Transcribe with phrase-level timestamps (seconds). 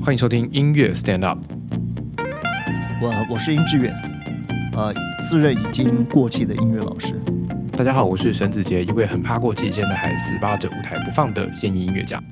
[0.00, 1.38] 欢迎收听音乐 Stand Up。
[3.00, 3.94] 我我是殷志远，
[4.74, 7.14] 呃，自认已经过气的音乐老师。
[7.72, 12.22] 大家好，我是沈子杰，一位很怕过气，现在还死扒着舞台不放的现役音乐家。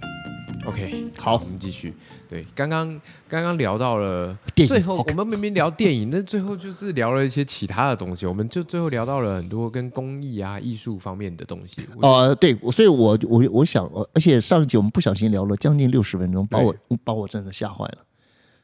[0.67, 1.95] OK，好我们继续。
[2.29, 2.89] 对，刚刚
[3.29, 11.87] 刚刚聊到了电影最后我们明明聊电影，但最后就是聊了一些其他的东西，我们就最后聊到了很多跟工艺啊、艺术方面的东西。
[11.95, 17.99] 我呃，对，所以我，我我想，呃而且上一集我们不小心聊了将近六十分钟，把我把我真的吓坏了。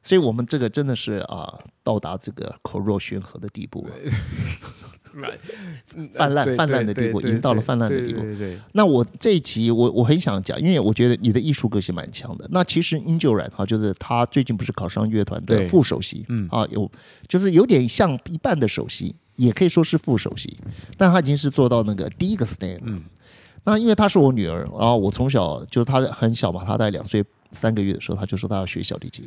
[0.02, 3.94] 所以我们这个真的是啊、到达这个口若悬河的地步了。
[6.14, 12.48] 泛滥泛滥的地步已经到了泛滥的地步对对对对，那我这一集我我很想讲，因为我觉得你的艺术个性蛮强的。
[12.50, 16.90] 那其实殷就软哈，就是他最近不是考上乐团的副首席，嗯啊，有
[17.28, 20.56] 就是有点像一半的首席，也可以说是副首席，
[20.96, 22.80] 但他已经是做到那个第一个 stand。
[22.84, 23.02] 嗯
[23.64, 29.24] 那因为她是我女儿，然后我从小就是她很小嘛，她大概两岁三个月的时候，她就说她要学小提琴。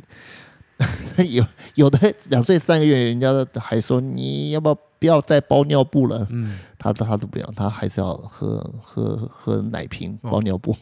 [1.30, 1.44] 有
[1.74, 6.26] 有的两岁三个月，人家还说你要不要不要再包尿布了？
[6.30, 10.76] 嗯，他他都不要，他还是要喝喝喝奶瓶哦包尿布，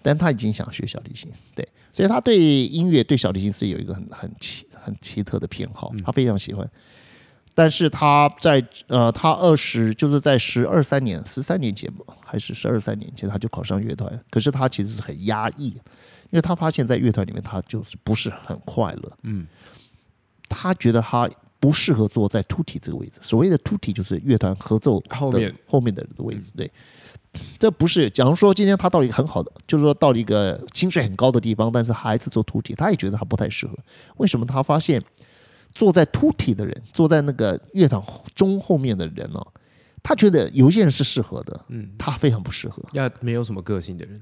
[0.00, 6.68] 但他已经想学小提琴，对，所以他对音乐对小提琴是有一个很很奇很奇特的偏好，嗯他非常喜欢。
[7.54, 14.18] 但是他在呃，他二十就是在十二三年十三年前吧，还是十二三年前，他就考上乐团。
[14.30, 15.76] 可是他其实是很压抑，
[16.32, 19.12] 因为他发现，在乐团里面他就是不是很快乐。
[19.22, 19.46] 嗯，
[20.48, 21.30] 他觉得他
[21.60, 23.18] 不适合坐在突体这个位置。
[23.20, 26.50] 所谓的突体就是乐团合奏的后面后面的位置。
[26.56, 26.68] 对，
[27.58, 28.08] 这不是。
[28.08, 33.76] 假如说今天他到了一个很好的，就是说到了一个薪水很高的地方，但是还是做突体，他也觉得他不太适合。
[34.16, 34.46] 为什么？
[34.46, 35.00] 他发现
[35.72, 38.02] 坐在突体的人，坐在那个乐团
[38.34, 39.40] 中后面的人呢、
[40.02, 42.82] 他觉得有些人是适合的，嗯，他非常不适合。
[42.92, 44.20] 要没有什么个性的人，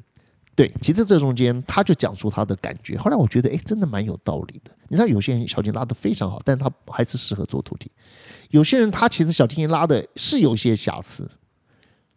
[0.61, 2.98] 对，其实这中间他就讲出他的感觉。
[2.98, 4.70] 后来我觉得，哎，真的蛮有道理的。
[4.89, 7.89] 你知道，有些人小提琴拉的非常好，但他还是适合做徒弟；
[8.50, 11.27] 有些人他其实小提琴拉的是有一些瑕疵，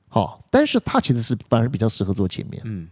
[0.09, 2.62] 好、但是他其实是反而比较适合做前面。
[2.66, 2.90] 嗯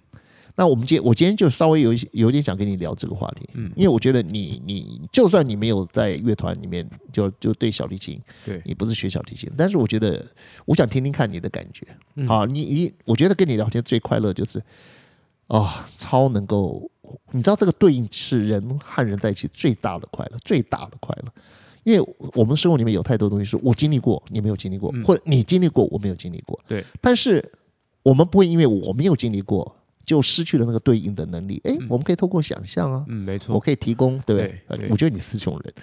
[0.54, 10.26] 那我们今我今天就稍微有一些有一点想跟你聊这个话题，嗯因为我觉得你你就算你没有在乐团里面就就对小提琴，对，你不是学小提琴，但是我觉得
[10.66, 11.88] 我想听听看你的感觉。
[12.16, 14.62] 嗯好，你你我觉得跟你聊天最快乐就是
[15.52, 16.90] 啊、超能够，
[17.32, 21.32] 你知道这个对应是人和人在一起最大的快乐，最大的快乐。
[21.84, 26.58] 因为我们生活里面有太多东西是我经历过，你没有经历过，嗯或者你经历过，我没有经历过。
[26.68, 27.44] 对，但是
[28.02, 29.76] 我们不会因为我没有经历过，
[30.06, 31.60] 就失去了那个对应的能力。
[31.66, 34.48] 诶，我们可以透过想象啊，嗯，没错我，可以提供，对不对？
[34.48, 35.74] 对对呃我觉得你是这种人，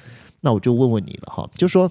[0.40, 1.90] 那我就问问你了哈，就说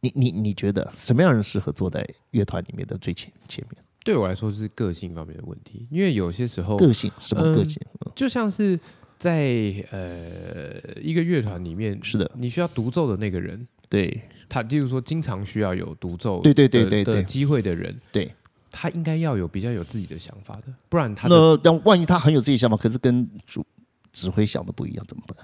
[0.00, 3.80] 你你你觉得什么样人适合坐在乐团里面的最前前面？
[4.06, 7.82] 对我来说是个性方面的问题，因为有些时候个性什么个性？
[8.06, 8.78] 嗯就像是
[9.18, 18.32] 在呃一个乐团里面，是的，你需要独奏的那个人，对他例如说经常需要有独奏对对对对对的机会的人，对。
[18.78, 23.64] 他应该要有比较有自己的想法的，不然他的那但万一他很有自己想法，可是跟主
[24.12, 25.36] 指挥想的不一样，怎么办？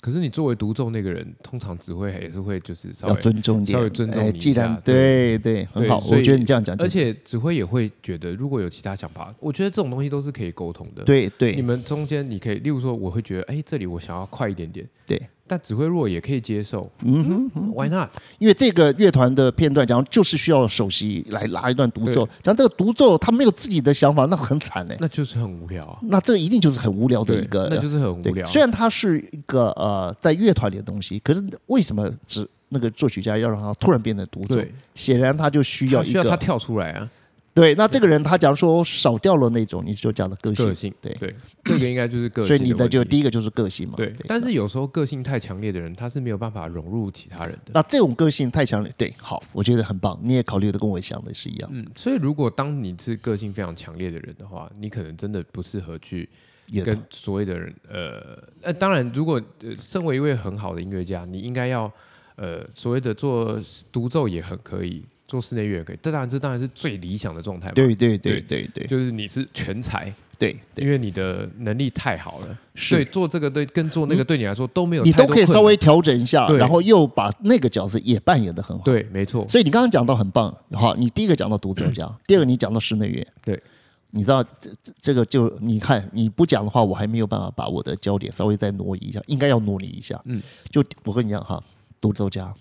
[0.00, 11.04] 可是你作为独奏那个人，通常指挥也是会就是稍要微，尊重一点，稍微尊重你一哎既然下对对，很好，我觉得你这样讲，而且指挥也会觉得如果有其他想法，我觉得这种东西都是可以沟通的。
[11.04, 11.54] 对对。
[11.54, 17.72] 你们中间你可以，例如说我会觉得，哎，这里我想要快一点点，对，但指挥弱也可以接受嗯哼。
[17.74, 18.08] ，Why not？
[18.38, 24.96] 因为这个乐团的片段，讲就是需要首席来拉一段独奏，讲这个独奏他没有自己的想法，那很惨哎。
[25.00, 25.98] 那就是很无聊啊。
[26.02, 28.46] 那这一定就是很无聊的一，个，那就是很无聊。
[28.46, 34.56] 虽然它是一个呃在乐团里的东西，可是为什么只那个作曲家要让他突然变得独奏？
[34.94, 37.10] 显然他就需要他一个需要他跳出来啊，
[37.60, 37.74] 对。
[37.74, 41.34] 那这个人他假如说少掉了那种，你就讲的个性，个性，对对，
[41.64, 42.48] 这个应该就是个性。
[42.48, 43.94] 所以你的就第一个就是个性嘛。
[43.96, 47.72] 对，但是有时候个性太强烈的人，他是没有办法融入其他人的。
[47.74, 50.18] 那这种个性太强烈，对，好，我觉得很棒。
[50.22, 51.70] 你也考虑的跟我想的是一样。
[51.72, 56.28] 嗯，所以如果当你是个性非常强烈的人的话，你可能真的不适合去
[56.66, 61.92] 也跟所谓的人，呃，呃，当然，如果、呃、身为一位很好的音乐家，你应该要，
[62.36, 65.98] 呃，所谓的做独奏也很可以，做室内乐也可以。
[66.02, 67.74] 这当然，这当然是最理想的状态嘛。
[67.74, 78.82] 对对对对对就是你是全才，对对，因为你的能力太好了，是所以做这个对跟做那个对你来说都没有你都可以稍微调整一下，然后又把那个角色也扮演的很好。
[78.82, 83.62] 对，没错，所以你刚刚讲到很棒，好，你第一个讲到独奏家，第二个你讲到室内乐，对，
[84.10, 90.20] 你知道这这这个就你看你不讲的话，我还没有办法把我的焦点稍微再挪移一下，应该要挪移一下。
[90.24, 91.62] 嗯，就我跟你讲哈，
[92.00, 92.52] 独奏家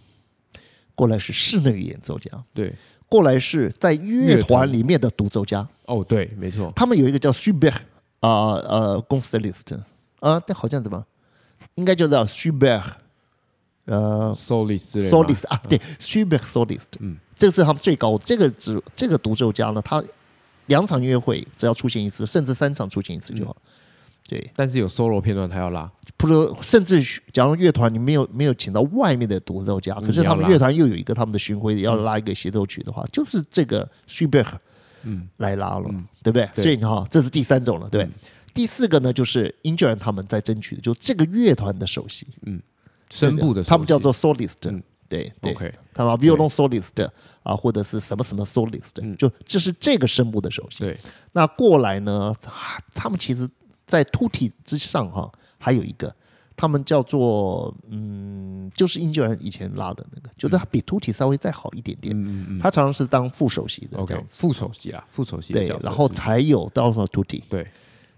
[0.99, 2.75] 过来是室内演奏家，对，
[3.07, 7.77] 过来是在乐乐团团里面的独奏家，哦，对，没错，他们有一个叫 Schubert
[8.19, 9.79] 啊呃公司的 list
[10.19, 11.01] 啊，但好像怎么
[11.75, 12.83] 应该就叫 Schubert，
[13.85, 20.03] 呃 Solis 之类的吗，Solist 啊，对，Schubert Solist，嗯，这个是他们最高，这个只这个独奏家呢，他
[20.65, 23.55] 两场音乐会只要出现一次，甚至三场出现一次就好。
[24.29, 27.01] 对，但是有 solo 片段他要拉，不如甚至
[27.33, 34.45] 假如乐团你没有没有请到外面的独奏家，嗯可是他们乐团又有一个他们的巡回要拉一个协奏曲的话，就是这个 Schubert
[35.01, 36.05] 嗯，来拉了，嗯。
[36.21, 36.47] 对不对？
[36.53, 36.63] 对。
[36.63, 38.03] 所以你看哈，这是第三种了，对。
[38.03, 38.11] 嗯。
[38.53, 42.61] 第四个呢，就是英格兰他们在争取的，就这个乐团的首席，嗯。
[43.09, 44.83] 声部的他们叫做 solist，、嗯。
[45.07, 45.51] 对对。
[45.53, 47.09] 席 OK，他们 violon solist
[47.41, 50.83] 啊，或者是什么什么 solist，、嗯就这是这个声部的首席。
[50.83, 50.95] 对，
[51.31, 53.49] 那过来呢，啊他们其实，
[53.89, 55.27] 在突体之上哈、
[55.57, 56.15] 还有一个，
[56.55, 62.15] 他们叫做嗯，就是英格兰以前拉的那个，就是他比突体稍微再好一点点。
[62.15, 67.43] 嗯他常常是当副首席的这，OK，样子，副首席啊，副首席的对然后是才有到了突体。
[67.49, 67.65] 对，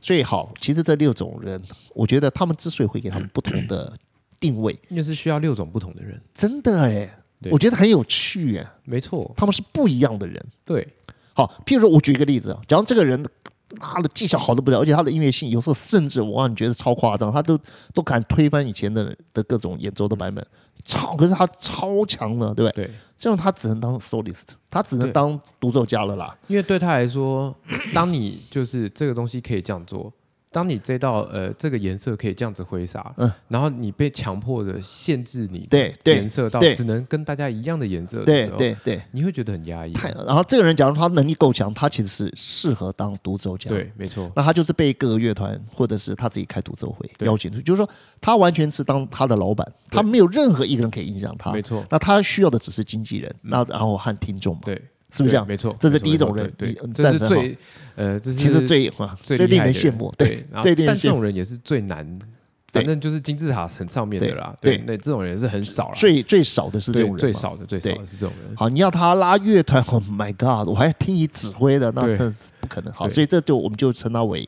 [0.02, 1.62] 所以好，其实这六种人，
[1.96, 3.98] 我觉得他们之所以会给他们不同的
[4.42, 7.10] 定位，因为是需要六种不同的人，真的哎，
[7.50, 10.44] 我觉得很有趣哎，没错，他们是不一样的人。
[10.66, 10.86] 对，
[11.34, 13.26] 好，譬如说，我举一个例子啊，假如这个人
[13.80, 17.60] 他的技巧好的不了，而且他的音乐性有时候甚至我让你觉得超夸张，他都
[17.94, 20.46] 都敢推翻以前的的各种演奏的版本，
[20.86, 22.86] 超可是他超强的，对不对？
[22.86, 26.36] 对，这样他只能当 solist，他只能当独奏家了啦。
[26.48, 27.56] 因为对他来说，
[27.94, 30.12] 当你就是这个东西可以这样做，
[30.52, 33.32] 当你这道呃这个颜色可以这样子挥洒，嗯。
[33.48, 36.76] 然后你被强迫的限制你对对颜色到对。
[36.76, 39.94] 只能跟大家一样的颜色的对时候，对对，你会觉得很压抑。
[39.94, 43.70] 太然后这个人假如他能力够强，他其实是适合当独奏家。。
[43.70, 47.90] 对，没错，那他就是被各个乐团或者是他自己开独奏会邀请出去，就是说
[48.20, 51.52] 他完全是当他的老板，他没有任何一个人可以影响他。
[51.54, 51.62] 没。
[51.62, 55.46] 错，那他需要的只是经纪人，那然后和听众嘛，对，是不是这样？
[55.46, 57.58] 没错，这是第一种人对，这是最
[57.96, 62.20] 呃，这是其实最啊最令人羡慕，对，然后最令人但这种人也是最难，
[62.72, 64.56] 反正就是金字塔很上面的对啦。
[64.62, 68.56] 对对，那这种人是很少啦，最最少的是这种人最少的最少的是这种人。
[68.56, 70.70] 好，你要他拉乐团，Oh my God！
[70.70, 72.94] 我还听你指挥的，那这是不可能。
[72.94, 74.48] 好，所以这就我们就称他为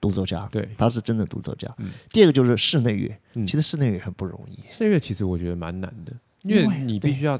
[0.00, 1.90] 独奏家，对，他是真的独奏家嗯。
[2.10, 4.58] 第二个就是室内乐，嗯其实室内乐很不容易。
[4.68, 6.12] 室内乐其实我觉得蛮难的，
[6.42, 7.38] 因为你必须要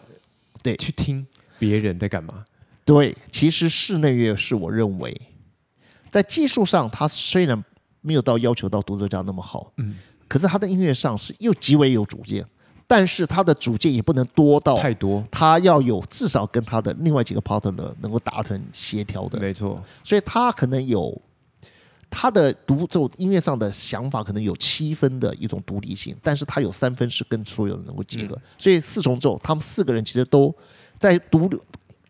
[0.62, 1.26] 对去听
[1.58, 2.44] 别人在干嘛。
[2.85, 5.21] 对，其实室内乐是我认为
[6.11, 7.65] 在技术上，它虽然
[8.00, 9.97] 没有到要求到独奏家那么好，嗯，
[10.27, 12.44] 可是他的音乐上是又极为有主见，
[12.87, 21.21] 但是他的主见也不能多到太多，他要有至少跟他的另外几个 partner 能够达成协调的，没错，所以他可能有
[22.09, 28.29] 他的独奏音乐上的想法，可能有七分的一种独立性，但是他有三分是跟所有人能够结嗯。
[28.31, 28.38] 合。
[28.59, 30.53] 所以四重奏，他们四个人其实都
[30.99, 31.49] 在独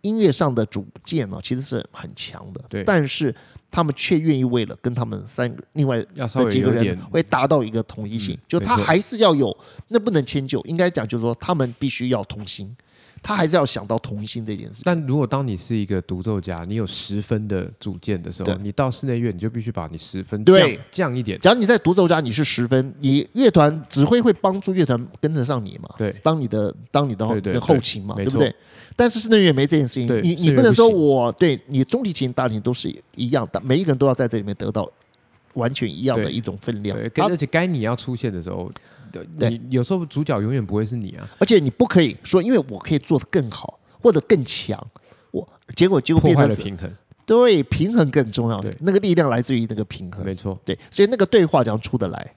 [0.02, 2.60] 音乐上的主见呢、其实是很强的。
[2.68, 2.84] 对。
[2.84, 3.34] 但是
[3.70, 9.56] 他们却愿意为了跟他们三个另外要几个人会达到一个统一性，嗯就他还是要有，
[9.88, 12.76] 那不能迁就，应该讲就是说他们必须要同心，
[13.22, 14.82] 他还是要想到同心这件事情。
[14.84, 21.38] 但如果当你是一个独奏家，你有十分的主见的时候，你到室内乐你就必须把你十分对降降一点。
[21.38, 25.88] 假如你在独奏家你是十分，你乐团指挥会帮助乐团跟得上你嘛？
[25.98, 27.26] 对当你的当你的
[27.60, 28.54] 后勤嘛，对不对？
[28.96, 34.90] 但是室内乐没这件事情，你你不能说我对你中提琴、大提琴都是一样的，每一个人都要在这里面得到
[35.54, 37.24] 完全一样的一种分量对，。
[37.24, 38.70] 而且该你要出现的时候，
[39.12, 39.50] 对。
[39.50, 44.84] 你有时候主角永远不会是你啊，而且你不可以说，因为我可以做得更好或者更强，
[45.30, 46.96] 我结果结果破变成是坏了平衡。
[47.26, 48.60] 对平衡更重要。
[48.60, 50.24] 对，那个力量来自于那个平衡。
[50.24, 52.34] 没错，对，所以那个对话这样出得来，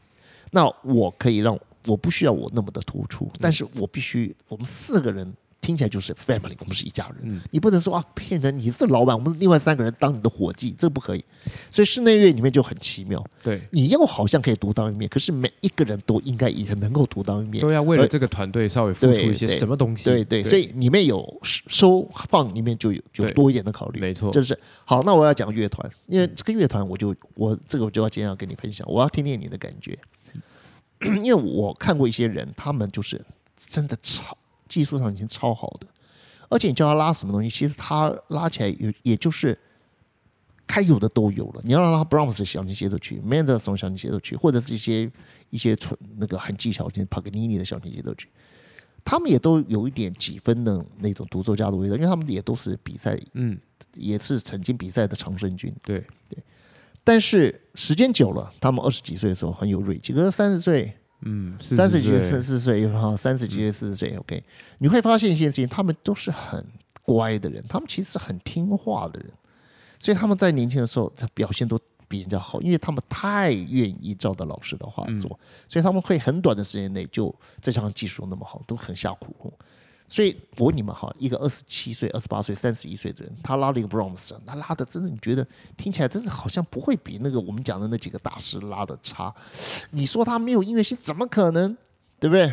[0.52, 7.18] 那我可以让我不需要我那么的突出，但是我必须我们四个人听起来就是 family，我们是一家人。
[7.24, 11.24] 嗯你不能说啊骗人，你是老板，我们另外三个人当你的伙计，这不可以。
[11.72, 17.62] 所以室内乐里面就很奇妙，对，你又好像可以独当一面，可是每一个人都应该也能够独当一面。
[17.62, 20.10] 都要为了这个团队稍微付出一些对对什么东西。
[20.10, 24.00] 对对，所以里面有收放里面就有就多一点的考虑。
[24.00, 29.98] 没错，就是好，那我要讲乐团，因为这个乐团我就我这个我就要今天要跟你分享，我要听听你的感觉，
[31.24, 33.24] 因为我看过一些人，他们就是
[33.58, 34.38] 真的超
[34.74, 35.88] 技术上已经超好的，
[36.50, 39.58] 而且你叫他拉什么东西，其实他拉起来也也就是
[40.66, 41.62] 该有的都有了。
[41.64, 45.12] 你要让他 Brahms 的小提协奏曲、Mendelssohn 小提协奏曲，或者是一些
[45.52, 48.28] 一些纯那个很技巧性 Paganini 的小提协奏曲。
[49.06, 53.60] 他们也都有一点几分的那种独奏家的味道，因为他们也都是比赛嗯，
[53.96, 56.04] 也是曾经比赛的常胜军，对，
[57.04, 64.44] 但是时间久了，他们二十几岁的时候很有锐气，可是三十岁、嗯，三十几岁、四十岁，哈，三十几岁、四十岁，OK，
[64.80, 66.66] 你会发现一件事情，他们都是很
[67.02, 69.32] 乖的人，他们其实很听话的人，
[70.00, 75.18] 所以他们在年轻的时候，他表现都比人家好，因为他们太愿意照着老师的话嗯。
[75.18, 79.34] 做，所以他们会很短的时间内就再加上技术那么好，都很下苦。
[79.40, 79.52] 功。
[80.14, 85.44] 所以我问你们哈，一个二十七岁、二十八岁、三十一岁的人，他拉了一个 Brahms，他拉的真的你觉得
[85.76, 89.34] 听起来真的好像不会比那个我们讲的那几个大师拉的差。
[89.90, 91.76] 你说他没有音乐性，怎么可能？
[92.20, 92.46] 对不对？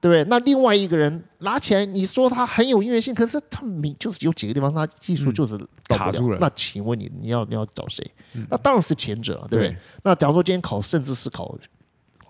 [0.00, 0.24] 对不对？
[0.24, 8.04] 那另外一个人拉起来，你说他很有音乐性，可是他明就是有几个地方他技术就是到不卡住了那请问你，你要你要找谁？
[8.48, 9.68] 那当然是前者，对不对？
[9.68, 11.56] 对那假如说今天考，甚至是考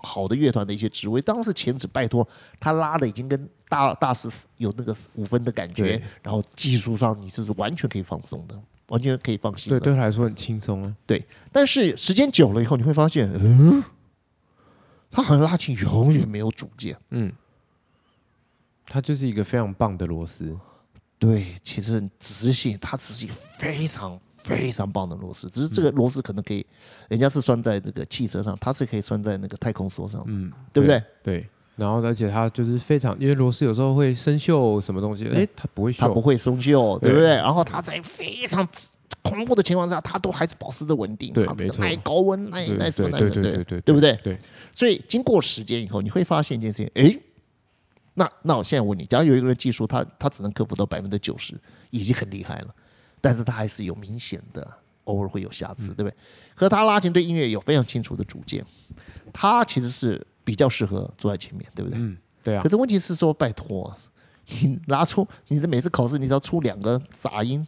[0.03, 1.87] 好的乐团的一些职位，当时前指。
[1.93, 2.27] 拜托，
[2.61, 10.97] 他拉的已经跟大大师有那个五分的感觉，然后技术上你是完全可以放松的，完全可以放心对，对他来说很轻松啊。
[11.05, 13.83] 对但是时间久了以后，你会发现，嗯，
[15.11, 16.97] 他好像拉琴永远没有主见。
[17.11, 17.33] 嗯，
[18.87, 20.57] 他就是一个非常棒的螺丝。
[21.19, 26.65] 对，其实直性他只是一个非常非常棒的螺丝，只是这个螺丝可能可以，
[27.09, 31.03] 人家是拴在这个汽车上，它是可以拴在那个太空梭上的，嗯，对不对？
[31.23, 31.47] 对。
[31.77, 35.99] 然后，而且它就是非常，因为螺丝有时候会生锈，什么东西，哎，它不会锈。
[36.01, 37.37] 它不会生锈，对不对对？
[37.37, 38.69] 然后它在非常
[39.23, 44.19] 恐怖的情况下，它都还是保持着稳定，它对没错耐高温、耐耐什么耐对，对对对对不对？
[44.23, 44.39] 对。
[44.75, 47.19] 所以经过时间以后，你会发现一件事情，诶，
[48.13, 51.55] 那那我现在问你，假如有一个人技术他他只能克服到百分之九十，
[51.89, 52.75] 已经很厉害了，
[53.21, 54.67] 但是他还是有明显的
[55.05, 56.15] 偶尔会有瑕嗯疵，对不对？
[56.55, 58.65] 可是他拉琴对音乐有非常清楚的主见，
[59.33, 61.99] 他其实是比较适合坐在前面，对不对？
[61.99, 63.95] 嗯，对啊可，是问题是说，拜托，
[64.61, 67.67] 你拿出你的每次考试，你只要出两个杂音，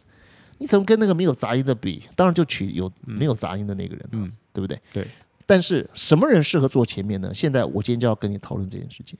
[0.57, 2.03] 你怎么跟那个没有杂音的比？
[2.15, 4.79] 当然就取有没有杂音的那个人，嗯，对不对？
[4.93, 5.07] 对。
[5.45, 7.33] 但是什么人适合坐前面呢？
[7.33, 9.19] 现在我今天就要跟你讨论这件事情。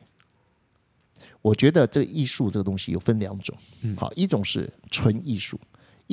[1.42, 5.60] 我觉得这个艺术这个东西有分两种，嗯好，一种是纯艺术，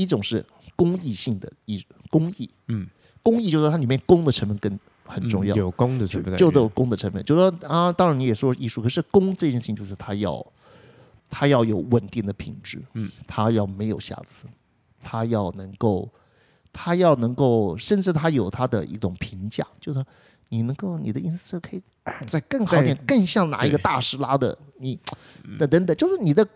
[0.00, 0.44] 一种是
[0.76, 2.48] 公益性的艺工艺。
[2.68, 2.88] 嗯，
[3.22, 5.54] 工艺就是它里面工的成分更很重要。
[5.54, 6.50] 嗯，有工的成分在里面。
[6.50, 10.44] 就都有工的成分，就是说啊，当然你也说艺术，可是工这件事情就是它要
[11.28, 14.46] 它要有稳定的品质，嗯，它要没有瑕疵，
[15.02, 16.08] 它要能够
[16.72, 20.06] 它要能够，甚至它有它的一种评价，就是说
[20.48, 21.82] 你能够你的音色可以
[22.26, 24.98] 再更好点，更像哪一个大师拉的，你
[25.58, 26.46] 等等等，就是你的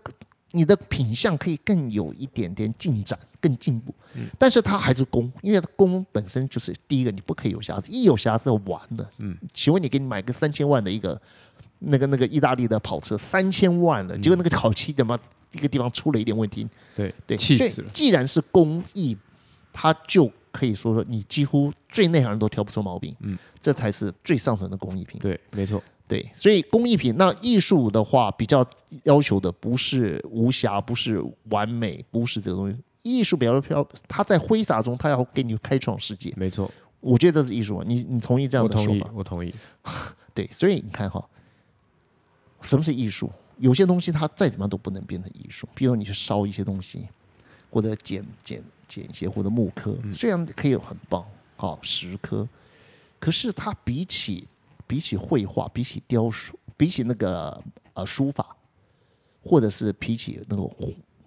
[0.55, 3.93] 你的品相可以更有一点点进展，更进步。
[4.15, 9.11] 嗯但是它还是工，因为工本身就是第一个，你不可以有瑕疵，一有瑕疵完了。
[9.19, 11.21] 嗯，请问你给你买个三千万的一个
[11.81, 15.19] 那个那个意大利的跑车，三千万了，结果那个烤漆怎么
[15.51, 16.69] 一个地方出了一点问题？
[16.95, 17.91] 对对，气死了。
[17.93, 19.17] 既然是工艺，
[19.73, 23.13] 它就可以说说你几乎最内行人都挑不出毛病。
[23.19, 25.21] 嗯，这才是最上层的工艺品。
[25.21, 28.65] 对，没错，对，所以工艺品那艺术的话，比较
[29.05, 32.79] 要求的不是无瑕，不是完美，不是这个东西。
[33.03, 36.33] 艺术比较飘，它在挥洒中，它要给你开创世界。
[36.37, 36.71] 没错，
[37.01, 39.55] 我觉得这是艺术啊，你你同意这样我同意的说法？，我同意。
[40.35, 41.27] 对，所以你看哈，
[42.61, 43.31] 什么是艺术？
[43.59, 45.69] 有些东西它再怎么样都不能变成艺术。
[45.75, 47.07] 比如你去烧一些东西，
[47.71, 51.25] 或者剪剪剪一些或者木刻，虽然可以很棒，
[51.57, 52.47] 好石刻，
[53.19, 54.47] 可是它比起
[54.87, 57.63] 比起绘画，比起雕塑，比起那个
[57.95, 58.57] 呃书法，
[59.43, 60.63] 或者是比起那个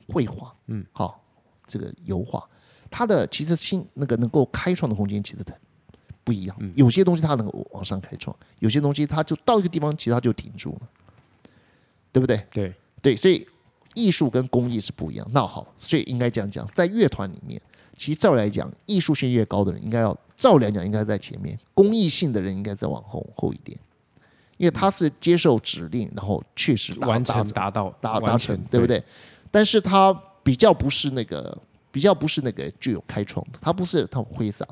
[0.08, 1.24] 绘画，嗯，好
[1.66, 2.48] 这个油画，
[2.90, 5.40] 它的其实新那个能够开创的空间其实
[6.24, 6.56] 不一样。
[6.60, 10.90] 嗯有些东西它能够往上开创，有些东西它就到一个地方，其实它就停住了，
[12.12, 12.46] 对不对？
[12.52, 13.48] 对，对，所以
[13.94, 15.28] 艺术跟工艺是不一样。
[15.32, 17.62] 那好，所以应该这样讲，在乐团里面，
[17.96, 23.78] 其实照来讲，艺术性越高的人，应该要照理来讲应该在前面，公益性的人应该再往后后一点，
[24.58, 28.86] 因为他是接受指令，然后确实达完成达到达达成，，对不？
[28.88, 29.04] 对？
[29.50, 30.14] 但是他
[30.44, 31.58] 比较不是那个，
[31.92, 34.66] 比较不是那个具有开创的，他不是他挥洒。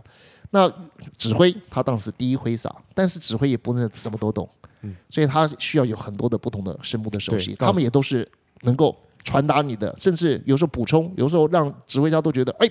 [0.52, 0.72] 那
[1.18, 4.48] 指挥他当时第一挥洒，但是指挥也不能什么都懂，
[4.84, 8.30] 嗯所以他需要有很多的不同的声部的熟悉，他们也都是
[8.62, 12.70] 能够传达你的，甚至有时候补充，有时候让指挥家都觉得哎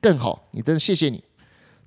[0.00, 1.22] 更好，你真的谢谢你，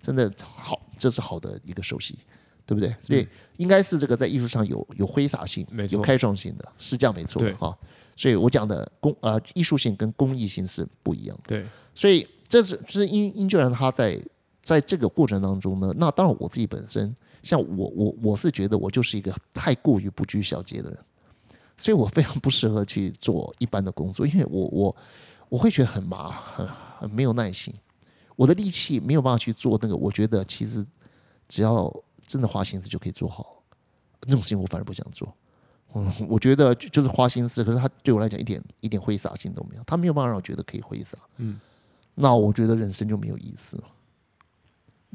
[0.02, 2.18] 真的好，这是好的一个熟悉，
[2.66, 2.94] 对不对？
[3.04, 3.28] 所以
[3.58, 7.78] 应该是这个在艺术上有有挥洒性有开创性的，是这样没错哈。
[8.16, 11.44] 所以我讲的工呃艺术性跟公益性是不一样的。
[11.50, 14.20] 对，所以这是这是英英俊然他在
[14.62, 21.00] 在这个过程当中呢，那当然我自己本身，像我我我是觉得我就是一个太过于不拘小节的人，
[21.78, 24.96] 所以我非常不适合去做一般的工作，因为我我
[25.50, 26.68] 我会觉得很麻很
[27.00, 27.74] 很没有耐心，
[28.38, 30.86] 我的力气没有办法去做那个，我觉得其实
[31.50, 31.94] 只要
[32.26, 33.62] 真的花心思就可以做好，
[34.26, 35.28] 那种事情我反而不想做。
[35.94, 41.18] 嗯，我觉得就就是花心思，可是他对我来讲一点一点挥洒性都没有，他没有办法让我觉得可以挥洒。
[41.38, 41.60] 嗯，
[42.16, 43.84] 那我觉得人生就没有意思了。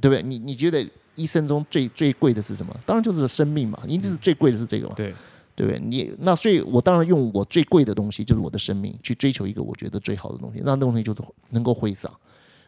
[0.01, 0.23] 对不对？
[0.23, 2.75] 你你觉得一生中最最贵的是什么？
[2.87, 5.15] 当然就是生命嘛，一定是最贵的是这个嘛，对，
[5.55, 5.79] 对不对？
[5.79, 12.11] 你那所以，我当然用我最贵的东西，就是我的生命，去追求一个我觉得最好的东西，那那东西就是能够挥洒，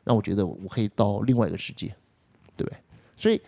[0.04, 1.88] 让我觉得我可以到另外一个世界，
[2.56, 2.78] 对不对？
[3.16, 3.40] 所以，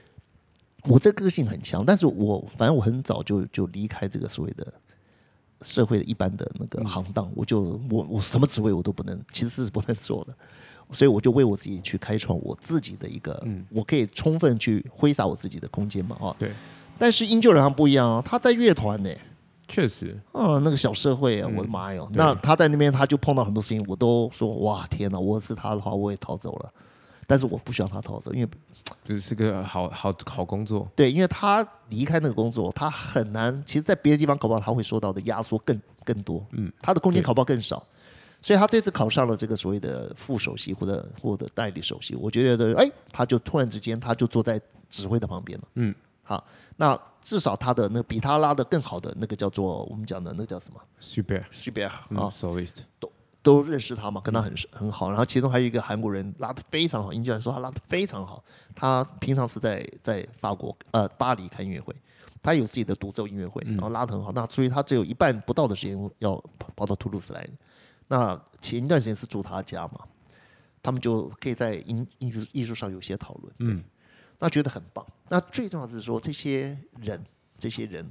[0.85, 4.73] 我这个性很强，但是我反正我很早就就离开这个所谓的
[5.63, 10.35] 社会的一般的那个行当，我就我我什么职位我都不能，其实是不能做的，
[10.93, 16.53] 所以我就为我自己去开创我自己的一个，嗯我可以充分去挥洒我自己的空间嘛，啊，对，
[16.99, 19.11] 但是英俊人他不一样啊，他在乐团呢。
[19.69, 22.09] 确实，啊，那个小社会啊，嗯我的妈哟！
[22.13, 26.73] 对那他在那边，他就碰到很多事情，我都说哇天哪，我是他的话，我也逃走了。
[27.29, 28.49] 但是我不希望他逃走，因为
[29.05, 33.61] 这是是个好好好工作，对，因为他离开那个工作，他很难。
[33.67, 37.85] 其实，在别的地方考不好他会受到的压缩更更多，嗯，他的空间对考不好更少。
[38.43, 45.65] 所以他这次考上了这个所谓的副首席或者或者代理首席，我觉得哎，他就突然之间他就坐在指挥的旁边了。
[45.75, 45.93] 嗯，
[46.27, 46.45] 好，
[46.77, 55.09] 那至少他的那比他拉的更好的那个叫做我们讲的那个叫什么 super，徐贝尔嗯啊，，solist，都都认识他嘛，跟他很很好。
[55.09, 58.43] 然后其中还有一个韩国人拉的非常好，英教人说他拉的非常好。
[58.75, 61.95] 他平常是在在法国呃巴黎开音乐会，
[62.43, 64.33] 他有自己的独奏音乐会，然后拉的很好。
[64.33, 67.49] 那所以他只有一半不到的时间要跑跑到图卢斯来。
[68.09, 69.99] 那前一段时间是住他家嘛，
[70.83, 73.55] 他们就可以在音艺术艺术上有些讨论。
[73.59, 73.83] 嗯，
[74.39, 75.07] 那觉得很棒。
[75.29, 77.25] 那最重要的是说，这些人
[77.59, 78.11] 这些人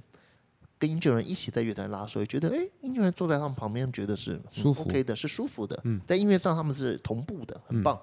[0.77, 5.79] 跟音乐人一起在乐团拉，所以觉得哎，音乐人坐在他们旁边，觉得是很舒服 OK 的，是舒服的。
[5.84, 8.00] 嗯在音乐上他们是同步的，很棒。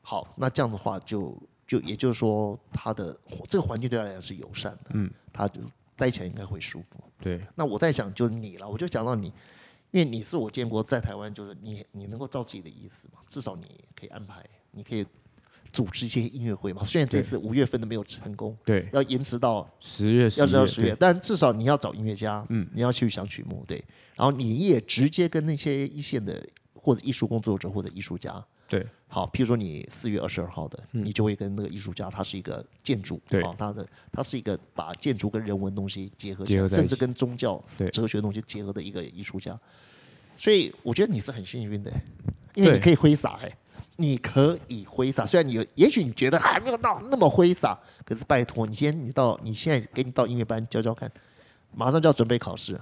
[0.00, 3.16] 好，那这样的话就就也就是说，他的
[3.48, 5.60] 这个环境对他来讲是友善的，嗯，他就
[5.94, 6.98] 待起来应该会舒服。
[7.20, 9.28] 对，那我在想，就是你了，我就讲到你，
[9.92, 15.06] 因为你是我见过在台湾，就是你你能够照自己的意思嘛，至少你可以安排，你可以
[15.72, 16.84] 组织一些音乐会嘛。
[16.84, 23.82] 虽然这次五月份都没有成功，对，要延迟到十月，要知道十十月，，但至少你要找音乐家，嗯，你要去想曲目，对，
[24.14, 31.04] 然后你也直接跟那些一线的或者艺术工作者或者艺术家，对，好，譬如说你四月二十二号的，嗯。
[31.04, 33.42] 你就会跟那个艺术家，他是一个建筑，对。
[33.42, 39.58] 好，他的他是一个把建筑跟人文东西结合起来，甚至跟宗教哲学东西结合的一个艺术家，
[40.36, 41.92] 所以我觉得你是很幸运的，
[42.54, 43.52] 因为你可以挥洒，哎，
[43.96, 51.10] 你可以挥洒，虽然你有也许你觉得还没有到那么挥洒，可是拜托你先你到你现在给你到音乐班教教看，
[51.74, 52.80] 马上就要准备考试，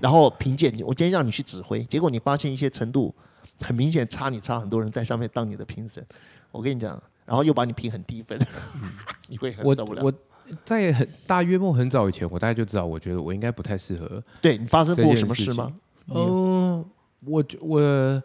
[0.00, 3.14] 然后评鉴你，我今天让你去指挥，结果你发现一些程度
[3.60, 6.04] 很明显差你差很多人在上面当你的评审，
[6.50, 8.38] 我跟你讲，然后又把你评很低分，
[9.28, 10.02] 你会很我受不了。
[10.02, 10.12] 我
[10.64, 14.22] 在很大约莫很早以前，我大概就知道，我觉得我应该不太适合。
[14.40, 15.70] 对你发生过什么事吗？
[16.06, 16.84] 你嗯，
[17.26, 18.22] 我觉我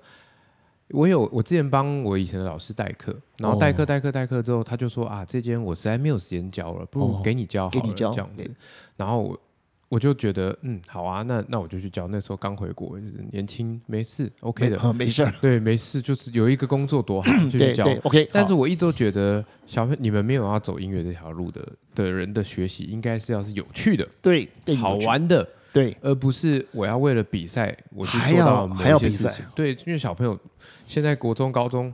[0.89, 8.50] 我有我之前帮我以前的老师代课，然后代课哦代课代课之后，他就说啊，这间我实在没有时间教了，不如哦给你教好了，给你教这样子。
[8.96, 9.41] 然后我
[9.89, 12.08] 我就觉得嗯好啊，那那我就去教。
[12.08, 17.86] 那时候刚回国，就是年轻没事，OK 的，没没事儿，对，没事，就是有一个工作多好， 就去教。
[18.04, 18.28] ，OK。
[18.32, 25.97] 但是我一直都觉得，小朋你们没有要走音乐这条路的的人的学习，应该是要是有趣的、对好，玩的，对。
[26.01, 29.45] 而不是我要为了比赛我去做到某还要比赛一些事情。
[29.53, 30.39] 对，因为小朋友
[30.88, 31.93] 现在国中、高中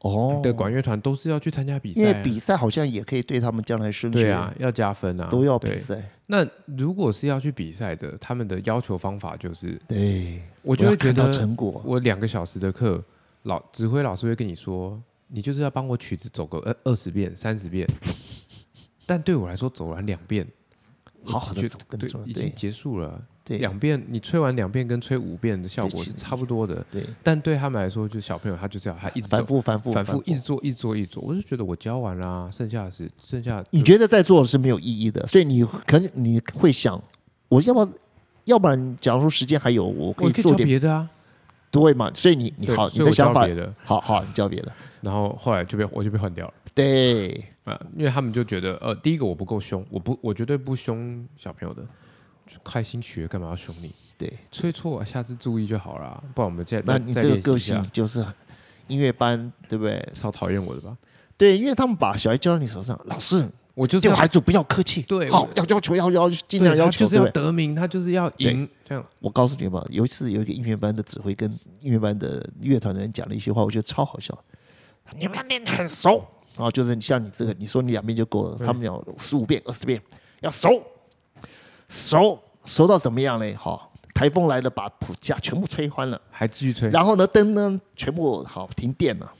[0.00, 13.02] 哦的管乐团都是要去参加比赛因为比赛好像也可以对他们将来升学对啊，要加分啊，都要比赛，那如果是要去比赛的，他们的要求方法就是，对，我就会觉得成果，我两个小时的课，
[13.42, 17.84] 老指挥老师会跟你说，你就是要帮我曲子走个二二十遍、三十遍，
[19.04, 20.57] 但对我来说，走完两遍，我
[21.24, 23.20] 好好地觉走更对重要对已经结束了。
[23.44, 37.02] 对两遍你吹完两遍跟吹五遍的效果是差不多的，对，但对他们来说，就是小朋友他就这样他一直反复反复反复一直做一直做一直做，我就觉得我教完啦，剩下的是剩下你觉得在做是没有意义的，所以你可能你会想，
[37.48, 37.88] 我要不要，
[38.44, 41.08] 要不然假如说时间还有，我可以做点别的啊，
[41.70, 42.10] 对嘛？
[42.14, 46.54] 所以你你好，你的想法的，好好，你教别的，然后后来就被我就被换掉了。
[46.74, 51.82] 对啊，因为他们就觉得，呃，第一个我不够凶，我不，我绝对不凶小朋友的，
[52.46, 53.92] 就开心学干嘛要凶你？
[54.16, 54.32] 对。
[54.50, 58.32] 吹错，下次注意就好啦，不然我们再那你这个个性就是很
[58.86, 60.02] 音乐班，对不对？
[60.12, 60.96] 超讨厌我的吧？
[61.36, 67.44] 对，因为他们把小孩交到你手上，老师我就是孩子不要客气，对好要要求要要尽量对他要求，就是要对不对？
[67.44, 71.48] 得名，他就是要赢，这样我告诉你吧，有一次有一个音乐班的指挥跟
[71.80, 74.36] 音乐班的乐团的人讲了一些话，我觉得超好笑。
[75.16, 76.22] 你们要练得很熟，
[76.56, 80.00] 然后就是像你这个，你说你两遍就够了，他们要十五遍、二十遍，
[80.40, 80.82] 要熟，
[81.88, 83.54] 熟熟到怎么样嘞？
[83.54, 89.32] 好，台风来了，把谱架全部吹翻了，还继续吹，然后呢，灯呢全部好停电了，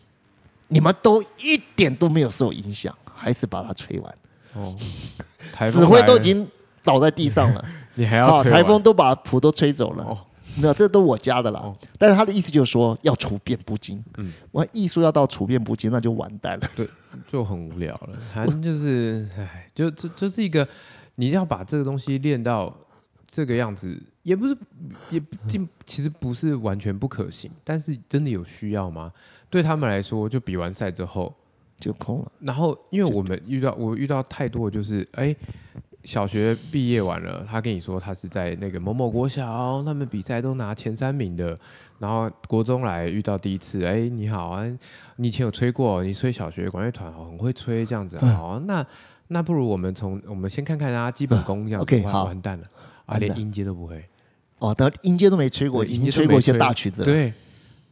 [0.69, 2.95] 你们都一点都没有受影响。
[3.21, 4.19] 还是把它吹完。
[4.55, 4.77] 哦，
[5.53, 6.49] 台风指挥都已经
[6.85, 7.65] 倒在地上了，
[7.97, 10.05] 你还要台风都把谱都吹走了。
[10.05, 10.17] 哦
[10.61, 11.61] 没有，这都我家的啦。
[11.61, 14.03] 哦但是他的意思就是说要处变不惊。
[14.17, 16.69] 嗯，我艺术要到处变不惊，那就完蛋了。
[16.77, 16.89] 对
[17.27, 18.19] 就很无聊了。
[18.33, 20.67] 反正就是，唉，就就就是一个，
[21.17, 22.75] 你要把这个东西练到
[23.27, 24.57] 这个样子，也不是，
[25.11, 29.13] 也进，其实不是完全不可行，但是真的有需要吗？
[29.51, 31.35] 对他们来说，就比完赛之后，
[31.81, 32.33] 就空了。
[32.41, 35.35] 然后因为我们遇到我遇到太多就是，哎、
[36.05, 41.59] 小学毕业完了，他跟你说他是在那个某某国小，他们比赛都拿前三名的。
[41.99, 44.65] 然后国中来遇到第一次，哎、你好啊，
[45.17, 48.17] 你以前有吹过，你吹小学管乐团哦，很会吹这样子。
[48.21, 48.87] 嗯好啊，那
[49.27, 51.83] 那不如我们从我们先看看他基本功这样子。
[51.83, 52.67] OK，完好完蛋了
[53.05, 54.05] 啊，连音阶都不会。
[54.61, 57.05] 哦，等音阶都没吹过，已经吹过一些大曲子了。
[57.05, 57.33] 对，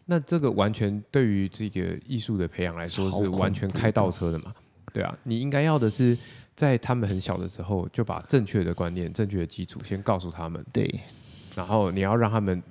[0.05, 4.55] 那这个完全对于这个艺术的培养来说是完全开倒车的嘛？
[4.93, 6.17] 对啊，你应该要的是
[6.57, 11.01] 在他们很小的时候就把正确的观念、正确的基础先告诉他们，对
[11.55, 12.63] 然后你要让他们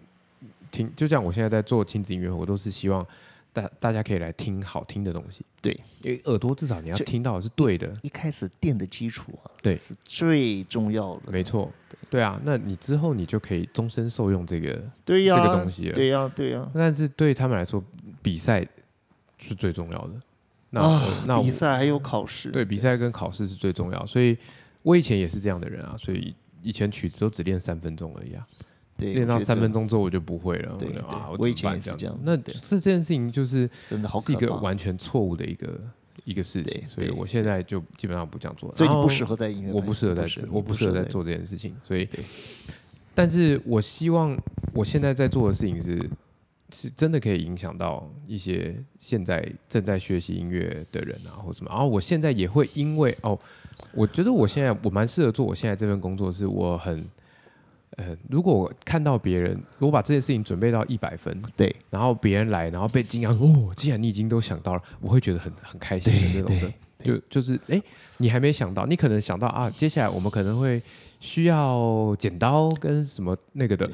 [0.71, 0.91] 听。
[0.95, 3.06] 就像我现在在做亲子音乐会，我都是希望
[3.54, 5.45] 大大家可以来听好听的东西。
[5.62, 5.71] 对，
[6.02, 11.32] 因为耳朵至少你要听到的是对的，一开始垫的基础啊，对是最重要的。
[11.32, 11.71] 没错。
[12.10, 14.82] 对啊，那你之后你就可以终身受用这个。
[15.04, 16.69] 对呀，这个东西了对呀，对呀。
[16.74, 17.84] 但是对他们来说，
[18.21, 18.65] 比赛
[19.38, 20.13] 是最重要的。
[20.81, 22.49] 那那我比赛还有考试。
[22.49, 24.38] 对，比赛跟考试是最重要，所以
[24.83, 28.45] 我以前也是这样的人啊，所以以前曲子都只练三分钟而已啊，
[28.97, 30.75] 对，练到三分钟钟之后我就不会了。
[30.77, 31.01] 对对
[31.38, 34.53] 我以前也是这样子对这件事情就是真的好是一个。
[34.55, 35.79] 完全错误的一个
[36.23, 38.73] 一个事情，所以我现在就基本上不这样做。
[38.73, 42.07] 所以你不适合在音乐，我不适合在是我不适合在在做这件事情，所以，
[43.13, 44.35] 但是我希望
[44.73, 46.09] 我现在在做的事情是，
[46.71, 51.69] 是真的可以影响到一些现在正在学习音乐的人啊，或什么。
[51.71, 53.39] 然后我现在也会因为哦，
[53.93, 57.08] 我觉得我现在我蛮适合做我现在这份工作，是我很
[57.97, 66.73] 呃，如果我看到别人，我把这件事情准备到一百分，对然后别人来，然后被惊讶哦，既然你已经都想到了，我会觉得很很开心的那种的。
[67.04, 67.80] 就就是哎，
[68.17, 70.82] 你还没想到，你可能想到啊，接下来我们可能会
[71.19, 73.88] 需要剪刀跟什么那个的，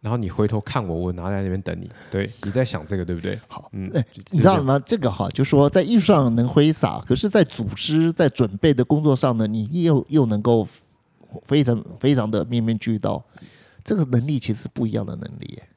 [0.00, 3.38] 然后你回头看我，我拿在那边等你，对，你在想这个对不对？
[3.48, 3.68] 好。
[3.72, 4.62] 嗯，哎你知道？
[4.62, 4.78] 吗？
[4.86, 10.66] 这个哈，就说在艺术上能挥洒，可是，在组织、在准备的工作上呢，你又又能够
[11.46, 13.22] 非常非常的面面俱到，
[13.82, 15.68] 这个能力其实不一样的能力耶。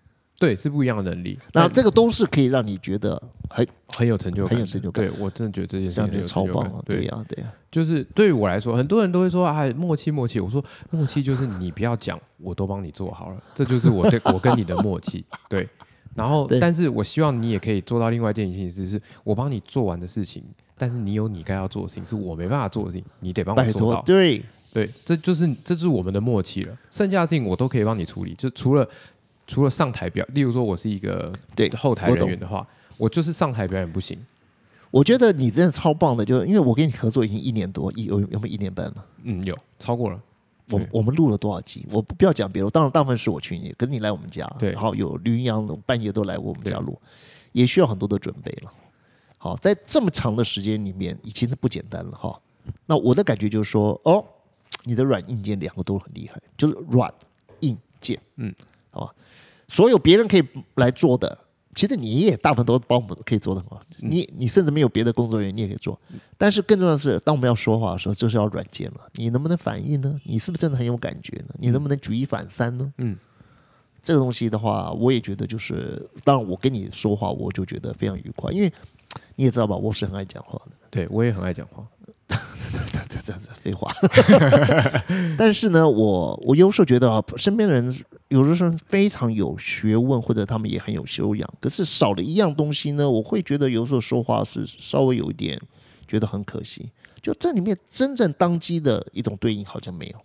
[0.41, 5.05] 对，是不一样的能力，那这个都是可以让你觉得很很有成就感，很有成就感。
[5.05, 6.97] 对我真的觉得这件事情超棒对。
[6.97, 10.39] 对呀，对呀，就是对于我来说，很多人都会说啊，默契默契。
[10.39, 15.23] 我说默契就是你不要讲，我都帮你做好了， 这就是我对 我跟你的默契。
[15.47, 15.69] 对，
[16.15, 20.43] 然后但是我希望你也可以做到另外一件事情，是我帮你做完的事情，
[20.75, 24.01] 但是你有你该要做的事情，是我没办法做的事情，你得帮我做到，。
[24.01, 24.43] 对。
[24.73, 26.73] 对，这就是这就是我们的默契了。
[26.89, 28.87] 剩下的事情我都可以帮你处理，就除了
[29.51, 32.65] 除了上台表，例如说我是一个对后台人员的话，
[32.97, 34.17] 我就是上台表演不行。
[34.89, 39.05] 我觉得你真的超棒的，就是因为我跟你合作已经一年多，一有有没有一年半了？
[39.23, 40.17] 嗯，有超过了。
[40.69, 41.85] 我我们录了多少集？
[41.91, 47.01] 我不不要讲别的，当然大部分是我去你，可是你来我们家，对然后有吕阳半夜都来我们家对录，
[47.51, 48.71] 也需要很多的准备了。
[49.37, 52.39] 好，在这么长的时间里面，已经是不简单了哈。
[52.85, 54.23] 那我的感觉就是说，哦，
[54.83, 57.13] 你的软硬件两个都很厉害，就是软
[57.61, 58.53] 硬件，嗯，
[58.91, 59.13] 好吧，
[59.71, 60.43] 所有别人可以
[60.75, 61.37] 来做的，
[61.73, 63.81] 其实你也大部分都帮我们可以做的很好。
[64.01, 65.97] 嗯你你甚至没有别的工作人员，你也可以做。
[66.35, 69.07] 但是更重要的是，当我们要说话的时候，就是要软件了。
[69.13, 70.19] 你能不能反应呢？
[70.25, 71.53] 你是不是真的很有感觉呢？
[71.59, 72.91] 你能不能举一反三呢？
[72.97, 73.15] 嗯，
[74.01, 78.73] 这个东西的话，我也觉得就是，当然我跟你说话，我就觉得非常愉快，因为
[79.35, 80.71] 你也知道吧，我是很爱讲话的。
[80.89, 81.85] 对我也很爱讲话。
[83.07, 83.93] 这这这废话。
[85.37, 87.93] 但是呢，我我有时候觉得啊，身边的人
[88.31, 95.59] 有的时候非常有学问，或者他们也很有修养，可是少了一样东西呢，我会觉得有时候说话是稍微有一点
[96.07, 96.89] 觉得很可惜。
[97.21, 100.15] 就这里面真正当机的一种对应好像没有。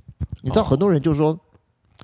[0.42, 1.38] 你知道，哦很多人就说，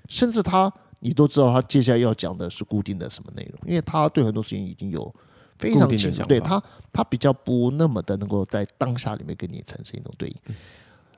[0.09, 5.15] 甚至他你都知道他接下来要讲的是固定的什么内容，因为他对很多事情已经有。
[5.59, 6.61] 非常清楚，对他，
[6.93, 10.37] 他比较不那么的能够在当下里面跟你产生一种对应。
[10.49, 10.57] 嗯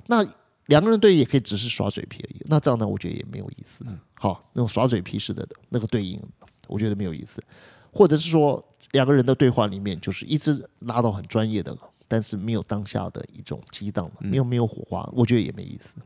[0.07, 0.23] 那
[0.67, 3.85] 两个人对应也可以只是耍嘴皮而已，那这样呢，我觉得也没有意思。
[3.87, 6.19] 嗯好，那种耍嘴皮式的那个对应，
[6.67, 7.43] 我觉得没有意思。
[7.93, 11.77] 或者是说两个人的对话里面，就是一直拉到很专业的，
[12.09, 15.97] 但是没有当下的一种激荡，嗯没有没有火花，我觉得也没意思。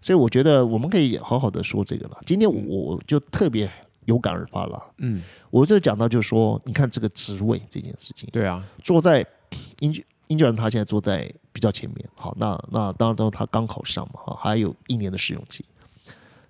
[0.00, 2.18] 所以我觉得我们可以好好的说这个了。
[2.24, 3.70] 今天我我就特别
[4.06, 9.24] 有感而发了，嗯，我就讲到就是说，你看这个职位这件事情，对啊，坐在
[9.80, 15.64] 音乐英格兰他现在坐在比较前面，好，那那当然都他刚考上嘛，哈，还有一年的试用期。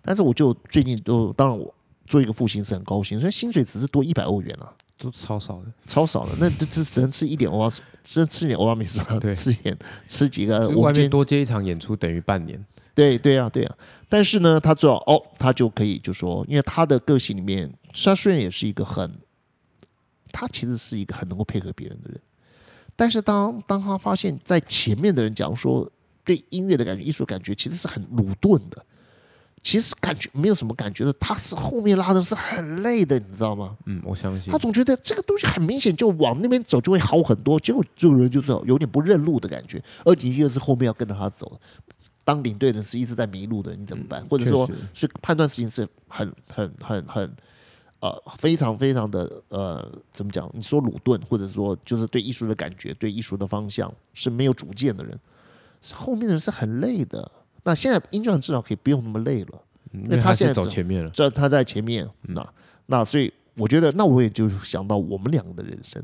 [0.03, 1.75] 但是我就最近都，当然我
[2.07, 9.75] 做一个复兴是很高兴，所以薪水只是多一百欧元啊，都超少的，超少的，那这这只能吃一点欧巴，只能吃一点欧巴美食，对吃一点
[10.07, 12.63] 吃几个就是外面多接一场演出等于半年。
[12.95, 13.77] 对对啊，对啊。
[14.11, 19.11] 但是呢，他知道哦，他就可以就说，因为他的个性里面，他虽然也是一个很，
[20.31, 22.21] 他其实是一个很能够配合别人的人，
[23.01, 25.91] 但是当当他发现，在前面的人讲说
[26.23, 28.85] 对音乐的感觉、艺术感觉，其实是很鲁钝的，
[29.63, 33.75] 其实感觉没有什么感觉的，他是后面拉的是很累的，你知道吗？
[33.87, 34.59] 嗯，我相信他。
[34.59, 41.59] 总觉得这个东西很明显就往那边走就会好很多，结果这个人就是有点不认路的感觉，而你又是后面要跟着他走，
[42.23, 44.23] 当领队的是一直在迷路的，你怎么办？
[44.29, 47.35] 或者说是判断事情是很很很很
[48.01, 50.51] 呃非常非常的呃怎么讲？
[50.53, 55.19] 你说鲁钝，或者说就是对艺术的感觉、对艺术的方向是没有主见的人，
[55.93, 57.31] 后面的人是很累的。
[57.63, 59.49] 那现在英格兰至少可以不用那么累了。
[59.93, 61.11] 嗯因为他现在走前面了。
[61.11, 62.49] 这他在前面，那
[62.87, 66.01] 那所以我觉得，那我也就想到我们两个的人生，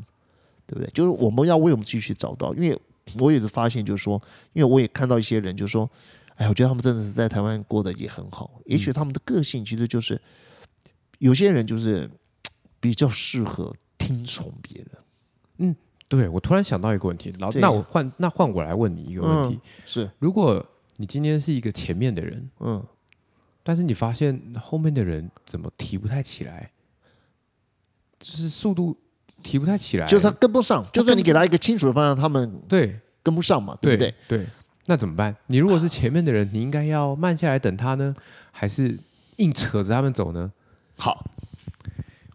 [0.67, 0.91] 对不对？
[0.93, 2.77] 就是我们要为我们继续找到，因为
[3.21, 4.21] 我也是发现，就是说，
[4.55, 5.89] 因为我也看到一些人，就是说，
[6.35, 10.21] 哎，我觉得他们真的是在台湾过得也很好，也许他们的个性其实就是
[11.19, 12.09] 有些人就是
[12.81, 14.91] 比较适合听从别人，
[15.59, 15.77] 嗯。
[16.09, 20.65] 对我突然想到一个问题，然后那我换那换我来问你一个问题：是，如果
[20.99, 22.81] 你今天是一个前面的人，嗯，
[23.65, 26.71] 但是你发现后面的人怎么提不太起来，
[28.21, 28.97] 就是速度
[29.43, 33.01] 提不太起来，就是他跟不上，就算你给他一个清楚的方向，他们对。
[33.25, 34.39] 跟不上嘛，对对不对？
[34.39, 34.47] 对，
[34.85, 35.35] 那怎么办？
[35.49, 38.15] 你如果是前面的人，你应该要慢下来等他呢，
[38.53, 38.97] 还是
[39.39, 40.53] 硬扯着他们走呢？
[40.99, 41.25] 好，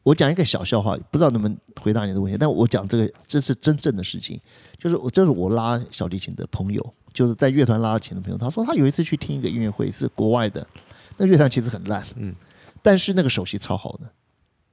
[0.04, 4.39] 我讲一个小笑话，不知道能不能回答你的问题，但我讲这个这是真正的事情，
[4.78, 10.65] 就是我这是我拉小提琴的朋友，就是在乐团拉琴的朋友，他说他有一次去听一个音乐会，是国外的，
[11.17, 12.36] 那乐团其实很烂，嗯，
[12.82, 14.10] 但是那个首席超好的，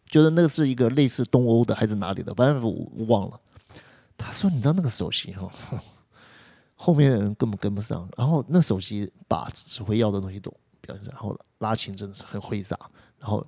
[0.06, 3.40] 就是那个是一个类似东欧的还是哪里的，反正我我忘了。
[4.16, 5.78] 他说你知道那个首席哈、哼
[6.74, 12.78] 后面的人根本跟不上，然后那首席把指挥要的东西都表现出来，然后拉琴真的是很挥洒，
[13.18, 13.46] 然后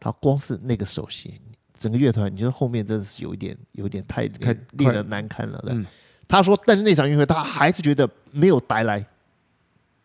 [0.00, 1.40] 他光是那个首席，
[1.78, 5.60] 整个乐团，你觉得后面真的是有一点，有一点太太令人难堪了。
[5.60, 5.86] 对嗯
[6.26, 9.04] 他说，但是那场音乐会他还是觉得没有白来，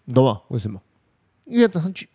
[0.06, 0.42] 你懂吗？
[0.48, 0.82] 为什么？
[1.46, 2.10] 因为他去，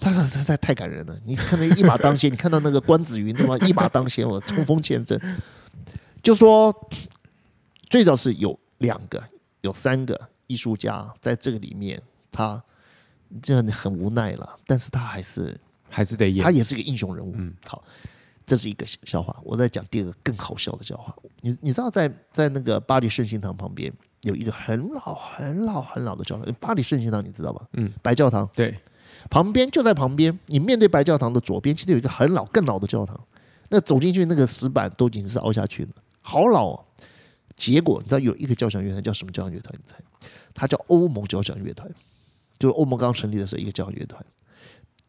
[0.00, 1.16] 他他实在太感人了。
[1.24, 3.56] 你看那一马当先，你看到那个关子云对吗？
[3.64, 5.20] 一马当先，我冲锋陷阵。
[6.20, 6.74] 就说
[7.88, 9.22] 最早是有两个、
[9.60, 12.02] 有三个艺术家在这个里面，
[12.32, 12.60] 他
[13.40, 15.56] 这样很无奈了，但是他还是
[15.92, 16.50] 还是得演他？
[16.50, 17.34] 也是一个英雄人物。
[17.36, 17.84] 嗯好，
[18.46, 19.38] 这是一个笑话。
[19.44, 21.14] 我再讲第二个更好笑的笑话。
[21.42, 27.68] 你你知道在在那个巴黎圣心堂旁边有一个很老很老很老的教堂，巴黎圣心堂你知道吧？
[27.74, 28.76] 嗯，白教堂对，
[29.30, 33.20] 旁边就在旁边，你面对白教堂的左边，其实有一个很老更老的教堂。
[33.68, 36.84] 那走进去，那个石板都已经是凹下去了，好老哦。
[37.56, 39.74] 结果你知道有一个交响乐团叫什么交响乐团？
[39.78, 39.96] 你猜？
[40.54, 41.90] 它叫欧盟交响乐团，
[42.58, 44.24] 就是欧盟刚成立的时候一个交响乐团。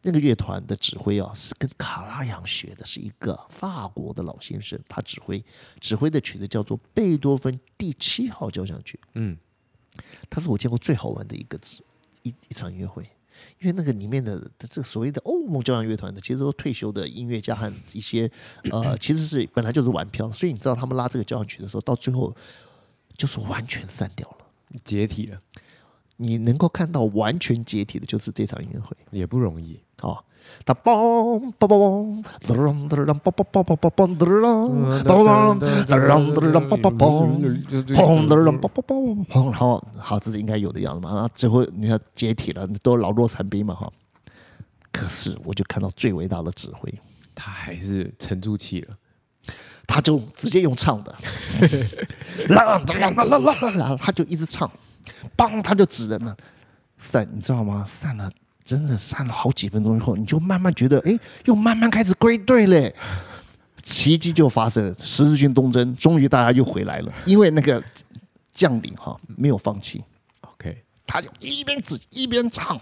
[0.04, 5.42] 那个乐团的指挥啊，是跟卡拉扬学的，是一个法国的老先生，他指挥
[5.80, 9.00] 指挥的曲子叫做贝多芬第七号交响曲。
[9.14, 9.36] 嗯，
[10.28, 11.78] 他是我见过最好玩的一个指
[12.22, 13.02] 一一场音乐会，
[13.60, 18.30] 因为那个里面的这个所谓的欧盟交响乐团的，其实都退休的音乐家和一些
[18.70, 22.34] 呃，其实是本来就是玩票，所以你知道他们拉这个交响曲的时候，到最后
[23.16, 24.38] 就是完全散掉了。
[24.84, 25.40] 解体了
[26.16, 28.96] 你能够看到完全解体的，就是这场音乐会。
[29.10, 29.80] 也不容易。
[30.02, 30.18] 哦，
[30.64, 37.04] 它梆梆梆梆，噔噔噔噔梆梆梆梆梆梆噔噔，梆梆噔噔噔噔梆梆梆。
[37.94, 41.12] 砰的啷砰砰砰砰，然后好，这是应该有的样子嘛。
[41.14, 43.90] 然后最后你要解体了，都老弱残兵嘛哈。
[44.92, 46.92] 可是我就看到最伟大的指挥，
[47.34, 48.96] 他还是沉住气了。
[49.86, 51.14] 他就直接用唱的，
[52.48, 54.70] 啦啦啦啦啦啦啦，他就一直唱，
[55.36, 56.36] 梆他就指人了，
[56.98, 57.84] 散，你知道吗？
[57.86, 58.30] 散了，
[58.64, 62.94] 真的散了好几分钟以后，你就慢慢觉得，哎，又慢慢开始归队嘞。
[63.82, 67.84] 奇迹就发生了，十字军东征，终于大家又回来了，因为那个
[68.50, 70.02] 将领哈没有放弃
[70.40, 72.80] ，OK，他就一边指一边唱，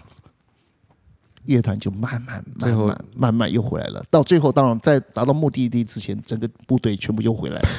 [1.43, 4.01] 乐团就慢慢慢慢慢慢又回来了。
[4.09, 7.69] 到最后，当然在达到目的地之前，整个部队全部又回来了。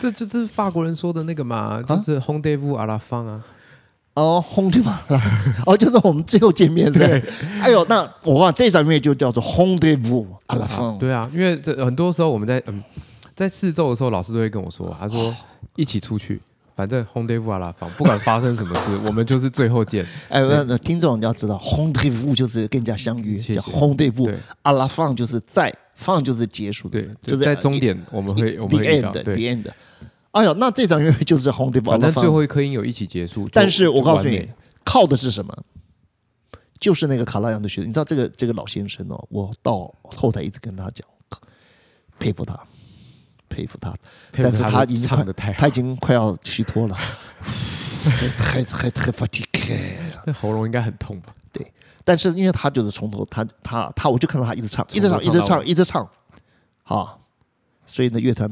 [0.00, 3.42] 这就这是法国人说的那个嘛，就是 h o n d e v o u s à la fin 啊。
[4.14, 5.04] 哦，轰对吧？
[5.64, 7.22] 哦， 就是我们最后见面对。
[7.60, 10.94] 哎呦，那我忘了这场音乐就叫做《轰对舞阿拉啊风》。
[10.98, 12.82] 对啊，因为这很多时候我们在嗯
[13.36, 15.32] 在试奏的时候，老师都会跟我说，他说
[15.76, 16.40] 一起出去，
[16.78, 20.06] 反正 home day 阿拉放，不管发生什么事， 我们就是最后见。
[20.28, 24.38] 哎，那那听众你要知道，rendezvous 就是跟人家相遇，谢谢叫 rendezvous 对。
[24.62, 29.66] 阿拉放就是在放就是结束的，对，就是在终点我们会我们会到，end，the 对，end。
[30.30, 32.28] 哎呀，那这场音乐会就是 rendezvous 阿反正最。
[32.30, 33.48] 后一颗音有一起结束。
[33.52, 34.48] 但是我告诉你，
[34.84, 35.52] 靠的是什么？
[36.78, 41.04] 就是那个卡拉扬的学生，你知道这个这个老先生哦，我到后台一直跟他讲，
[42.20, 42.56] 佩服他，
[43.58, 43.92] 佩服他，
[44.32, 45.08] 但是他已经
[45.56, 46.96] 他已，经快要虚脱了，
[48.38, 49.96] 太太太 fatigue。
[50.24, 51.34] 那 喉咙应该很痛吧？
[51.52, 51.72] 对。
[52.04, 56.08] 但是因为他就是从头他他他，我就看到他一直唱，一直唱，一直唱，一直唱，
[56.84, 57.20] 好，
[57.84, 58.48] 所以呢，乐团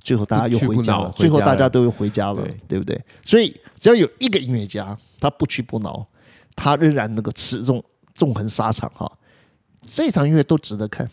[0.00, 3.02] 最后大家又回家了，最后大家都又回家了对，对不对？
[3.24, 6.06] 所以只要有一个音乐家，他不屈不挠，
[6.54, 7.82] 他仍然能够持重
[8.14, 9.10] 纵横沙场哈，
[9.86, 11.08] 这场音乐都值得看，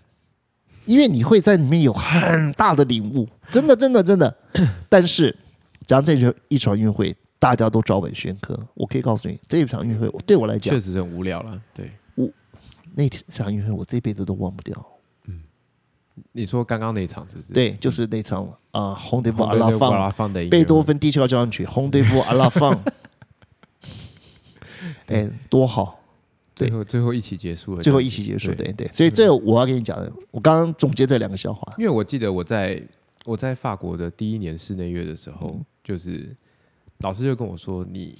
[0.90, 4.36] 因为你会在里面有很大的领悟，真的真的真的。
[4.90, 5.38] 但是，
[5.86, 11.62] 假如这场一场音乐会大家都照本宣科，我可以告诉你，这一场音乐会对我来讲确，实是很无聊了。
[11.76, 12.28] 对，我
[12.96, 14.84] 那场音乐会我这辈子都忘不掉。
[15.28, 15.44] 嗯
[16.32, 17.54] 你说刚刚那一场是不是？
[17.54, 22.84] 对，就是那场啊，红迪布阿拉放拉放的贝多芬第七号交响曲，红迪布阿拉放，
[25.06, 25.99] 哎，多好！
[26.68, 28.68] 最后最后一起结束了，最后一起结束，对。
[28.68, 32.82] 对对，所以这我要跟你讲的，我刚刚总结这两个笑话，因为我记得我在
[33.26, 35.66] 我在法国的第一年室内乐的时候，嗯。
[35.82, 36.36] 就是
[37.00, 38.16] 老师就跟我说：“你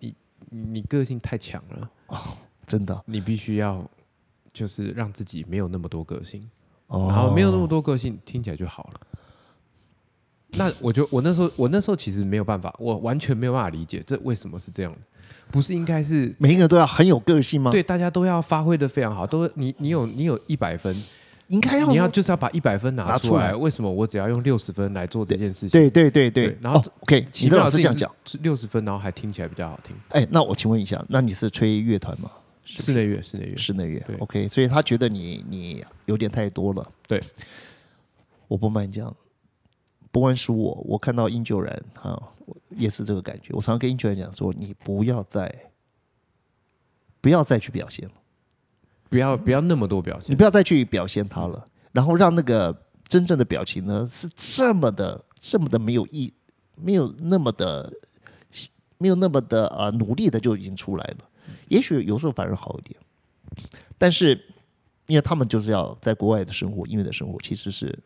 [0.00, 0.14] 你
[0.50, 1.90] 你你个性太强了。
[2.08, 3.02] 哦，真的。
[3.06, 3.82] 你必须要
[4.52, 6.46] 就是让自己没有那么多个性，
[6.88, 9.00] 哦，然后没有那么多个性，听起来就好了。”
[10.52, 14.98] 那我就我那时候我那时候其实没有办法，我完全没有办法理解这为什么是这样的，
[15.50, 20.96] 不是应该是每一个人都要很有个性吗？，对大家都要发挥的非常好，都你你有你有一百分，
[21.48, 25.70] 应该要你要就是要把一百分拿出来，为什么我只要用六十分来做这件事情？
[25.70, 29.94] 对对对对对，然后哦 OK，奇你这样讲，是六十分，然后还听起来比较好听。
[30.10, 32.30] 哎，那我请问一下，那你是吹乐团吗？
[32.64, 36.84] 室内乐，室内乐，室内乐对，OK，所以他觉得你你有点太多了。
[37.06, 37.22] 对，
[38.48, 39.14] 我不瞒你讲，
[40.16, 43.52] 不光是我，我看到英九然哈、我也是这个感觉。
[43.52, 45.54] 我常常跟英九然讲说，你不要再
[47.20, 48.14] 不要再去表现了，
[49.10, 50.30] 不要不要那么多表现。
[50.30, 52.74] 你不要再去表现他了，然后让那个
[53.06, 56.32] 真正的表情呢是这么的这么的没有意，
[56.76, 57.92] 没有那么的
[58.96, 61.28] 没有那么的呃努力的就已经出来了。
[61.68, 62.98] 也许有时候反而好一点，
[63.98, 64.42] 但是
[65.08, 67.98] 因为他们就是要在国外的生活，音乐的生活其实是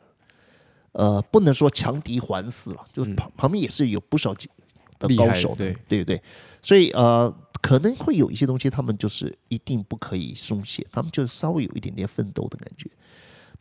[0.92, 4.34] 呃不能说强敌环伺了，就是旁、旁边也是有不少
[4.98, 6.22] 的高手的，对对不对？
[6.62, 12.90] 所以呃可能会有一些东西，他们就是一定不可以松懈，他们就是稍微有一点点奋斗的感觉。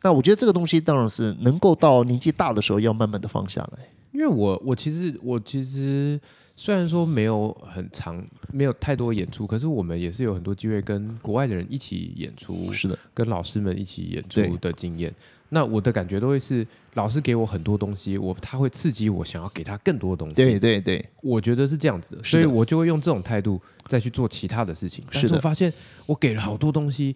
[0.02, 3.86] 那我觉得这个东西当然是能够到年纪大的时候要慢慢的放下来。
[4.12, 6.18] 因为我我其实我其实
[6.56, 15.14] 虽然说没有很长，没有太多演出，可是我们也是有很多机会跟国外的人一起演出，是的，跟老师们一起演出的经验。
[15.52, 20.34] 那我的感觉都会是老师给我很多东西，我他会刺激我想要给他更多的东西。
[20.34, 25.04] 对对对，我觉得是这样子的，的所以我就会用这种态度再去做其他的事情。
[25.12, 25.72] 但是我发现
[26.06, 27.14] 我给了好多东西，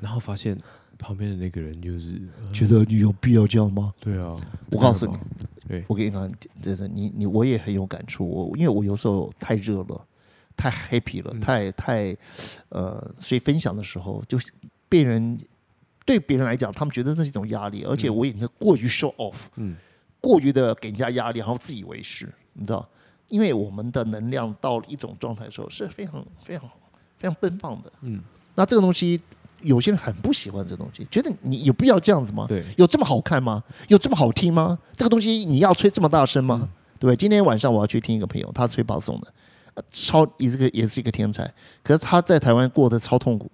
[0.00, 0.56] 然后发现
[0.98, 3.92] 旁边的那个人就是，呃觉得你有必要这样吗？
[3.98, 4.36] 对啊，
[4.70, 5.16] 我告诉你，
[5.68, 6.30] 对，我跟你讲，
[6.62, 8.24] 真的，你你我也很有感触。
[8.28, 10.06] 我因为我有时候太热了，
[10.56, 12.16] 太 happy 了，嗯太太
[12.68, 14.52] 呃，所以分享的时候就是
[14.88, 15.36] 被人
[16.04, 19.76] 对别人来讲，他们觉得这是一种压力，而且我也是过于 show off，嗯，
[20.20, 22.88] 过于的给人家压力，然后自以为是，你知道？
[23.28, 26.68] 因为我们的能量到了一种状态的时候是非常非常
[27.18, 28.20] 非常奔放的，嗯，
[28.54, 29.20] 那这个东西。
[29.64, 32.46] 有些人很不喜欢这东西，觉得你有必要这样子吗？
[32.48, 33.62] 对，有这么好看吗？
[33.86, 34.76] 有这么好听吗？
[34.92, 36.68] 这个东西你要吹这么大声吗？
[36.98, 37.14] 对不对？
[37.14, 39.32] 今天晚上我要去听一个朋友，他吹保送的，
[39.74, 41.48] 呃超也是个也是一个天才，
[41.84, 43.48] 可是他在台湾过得超痛苦，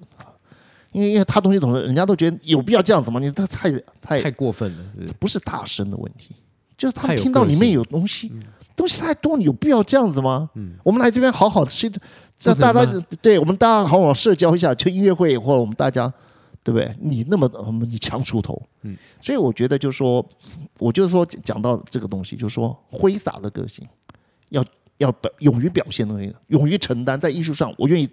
[0.92, 3.20] 因为因为他东西总是人家都觉得有必要这样子吗？
[3.20, 3.70] 你这太
[4.00, 6.34] 太太过分了，是不是不是大声的问题，
[6.76, 8.32] 就是他们听到里面有东西，
[8.74, 10.48] 东西太多，你有必要这样子吗？
[10.54, 11.90] 嗯我们来这边好好的吃，
[12.38, 12.86] 这大家
[13.20, 16.10] 对我们大家好好社交一下，去音乐会或者我们大家，
[16.64, 16.96] 对不对？
[17.00, 17.50] 你那么
[17.86, 20.24] 你强出头，嗯，所以我觉得就是说，
[20.78, 23.86] 我就是说讲到这个东西，就是说挥洒的个性，
[24.48, 24.64] 要
[24.96, 28.08] 要表勇于表现的那个，勇于承担，在艺术上我愿意。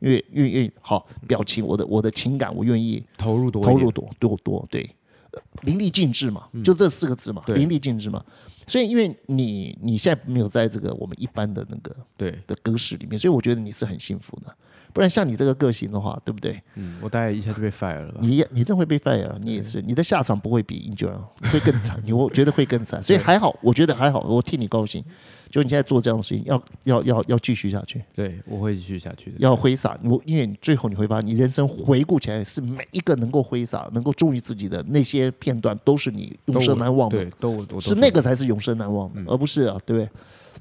[0.00, 4.88] 愿意愿意愿意好表情，我的我的情感，我愿意投入多投入多多多，对，
[5.30, 8.24] 呃淋漓尽致嘛，就这四个字嘛，淋漓尽致嘛。
[8.66, 14.54] 所以，因为你你现在没有在这个我们一般的那个对，的格式里面，所以我觉得你是很幸福的。
[14.92, 16.60] 不然像你这个个性的话，对不对？
[16.76, 18.18] 嗯，我大概一下就被 fire 了吧？
[18.22, 21.20] 你也你真会被 fire，你也是，你的下场不会比 Angel
[21.50, 25.04] 会更惨，你我觉得会更惨，所以还好，我觉得还好，我替你高兴。
[25.50, 29.36] 就你现在做这样的事情，要要要要继续下去，对，我会继续下去的。
[29.38, 37.18] 要挥洒，我因为你最后你会发现你人生回顾起来，是每一个能够挥洒、能够忠于自己的那些片段，都是你永生难忘的。
[37.18, 40.08] 对，都我我是那个才是永生难忘的，而不是啊，对不对？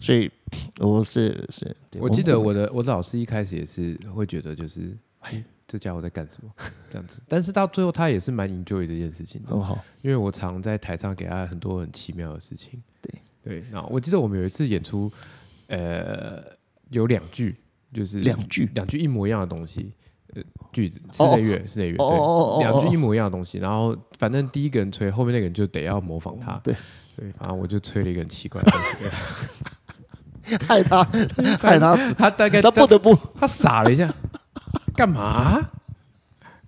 [0.02, 0.32] 所以
[0.80, 6.50] 我是是，我记得我的我的老师一开始也是会觉得就是，哎，这家伙在干什么
[6.90, 9.78] 这样子，但是到最后他也是蛮 enjoy 这件事情的，很好。
[10.02, 12.82] 因为我常在台上给他很多很奇妙的事情。
[13.02, 13.14] 对
[13.44, 15.12] 对，那我记得我们有一次演出，
[15.68, 16.44] 呃，
[16.90, 17.56] 有两句
[17.94, 19.92] 就是两句两句一模一样的东西。
[20.36, 26.76] 呃，句子室哦内乐，室内乐，哦哦哦哦对，两哦句一模一样的东西，然后反正第一个人吹，后面那个人就得要模仿他，对，
[27.16, 28.80] 对，反正我就吹了一个很奇怪的东
[30.46, 31.04] 西， 害他，
[31.58, 34.14] 害他，他大概他不得不他傻了一下，
[34.94, 35.68] 干嘛？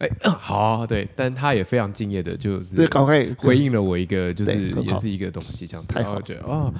[0.01, 6.73] 哎、嗯好啊、对，但他也非常敬业的，就是对，赶快回应了我一个，就是也是一个东西这样然后觉得哦，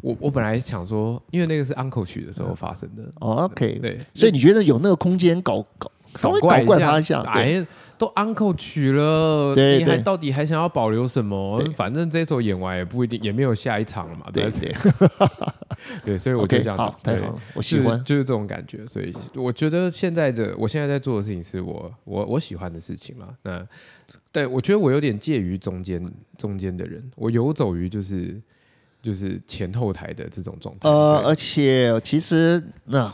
[0.00, 7.66] 我我本来想说，因为那个是 uncle 曲的时候发生的，哦 OK，对，所以你觉得有那个空间搞搞稍微搞怪怪他一下，对，哎，
[7.98, 11.60] 都 uncle 曲了，对你还到底还想要保留什么？
[11.76, 14.74] 反正这首演完也不一定，也没有下一场了嘛，对对对
[16.06, 17.20] 对，所以我就这样对，
[17.54, 18.02] 我喜是欢。
[18.04, 23.34] 就是这种感觉，所以我觉得现在的我现在在做的事情是我我我喜欢的事情了。
[23.42, 23.66] 那
[24.30, 26.00] 对我觉得我有点介于中间
[26.36, 28.40] 中间的人，我游走于就是
[29.02, 30.88] 就是前后台的这种状态。
[30.88, 33.12] 呃，而且其实那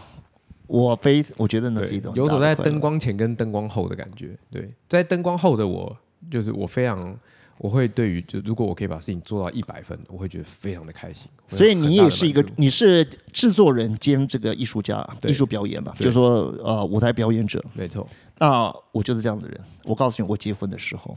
[0.67, 2.99] 我非我觉得那是一种游走在灯光。
[2.99, 4.37] 前跟灯光后的感觉。
[4.51, 5.97] 对，在灯光后的我，
[6.31, 7.17] 就是我非常。
[7.57, 11.31] 我会对于就如果我可以把事情做到一百分，我会觉得非常的开心。
[11.47, 17.65] 所以你也是一个，你是制作人兼这个艺术家、艺术表演嘛，就是说呃舞台表演者。
[17.73, 18.05] 没错，
[18.39, 19.61] 那我就是这样的人。
[19.85, 21.17] 我告诉你，我结婚的时候，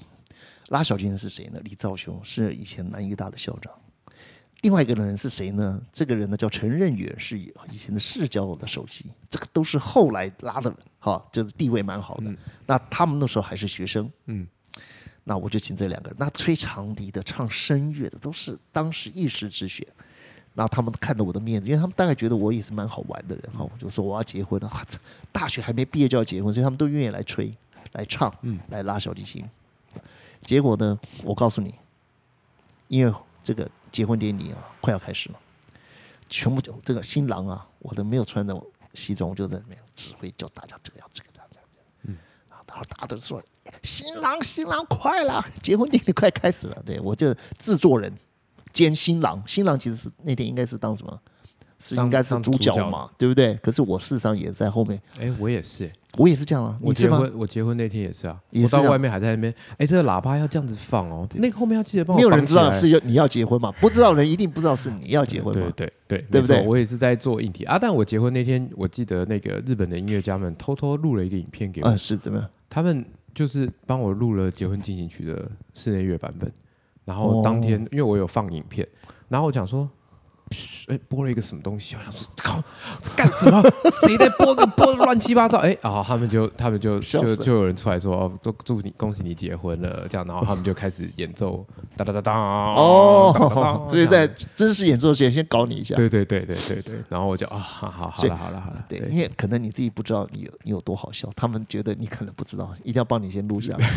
[0.67, 1.59] 拉小提琴是谁呢？
[1.63, 3.73] 李兆雄是以前南医大的校长。
[4.61, 5.81] 另外一个人是谁呢？
[5.91, 9.05] 这个人呢叫陈任远，是以前的市交的首席。
[9.29, 12.35] 这个都是后来拉的人，哈，就是地位蛮好的。
[12.65, 14.47] 那他们那时候还是学生，嗯，
[15.23, 19.87] 那我就请这两个人，那吹长笛的、唱声乐的，都是当时一时之选。
[20.55, 24.83] 然后他们看着我的面子，因为他们大概觉得我也是蛮好玩的人哈，我就说我要结婚了，啊
[25.31, 27.55] 大学还没毕业就要结婚，所以他们都愿意来吹、
[27.91, 29.47] 来唱、嗯来拉小提琴。
[30.41, 31.75] 结果呢，我告诉你，
[32.87, 35.39] 因为这个结婚典礼啊快要开始了，
[36.29, 38.55] 全部就这个新郎啊，我都没有穿着
[38.93, 41.67] 西装，我就在那边指挥，叫大家这个要这个这样这样。
[42.03, 42.17] 嗯，
[42.47, 43.41] 然后大家都说
[43.81, 46.83] 新郎新郎快了，结婚典礼快开始了。
[46.85, 48.15] 对我就制作人
[48.71, 51.19] 兼新郎，新郎其实是那天应该是当什么？
[51.79, 53.53] 是应该是主当主角角嘛，对不对？
[53.61, 56.77] 可是我事实上也在后面，哎，我也是、我也是这样啊。
[56.81, 56.91] 我？
[56.93, 63.71] 结婚，我结婚那天也是啊，我到外面还在那边，哎，这个喇叭要这样子放哦，那个后面要记得帮我没有人知道是要你要结婚嘛？
[63.79, 65.71] 不知道人一定不知道是你要结婚嘛？
[65.75, 72.49] 对对对，对不对我也是在做硬体啊，但我结婚那天，我记得那个日本的音乐家们偷偷录了一个影片给我，嗯，是怎么样？
[72.69, 73.05] 他们
[73.35, 76.51] 就是帮我录了结婚进行曲的室内乐版本，
[77.05, 78.87] 然后当天、哦因为我有放影片，
[79.29, 79.87] 然后我讲说。
[80.51, 81.95] 嘘哎，播了一个什么东西？
[81.95, 82.63] 我想说，靠，
[83.01, 83.61] 这干什么？
[84.05, 85.57] 谁在播个播乱七八糟？
[85.59, 91.65] 哎，然后他们就他们就笑就就有人出来说，哦，祝祝你恭喜你结婚了，这样，然后 他们就开始演奏，
[91.97, 95.95] 哒哒哒哒，哦 所以在真实演奏前先搞你一下。
[95.95, 103.89] 对对对对对对，然后我就啊，好好好了好了好了，对，因为可能你自己不知道你有你有多好笑，他们觉得你可能不知道，一定要帮你先录下来。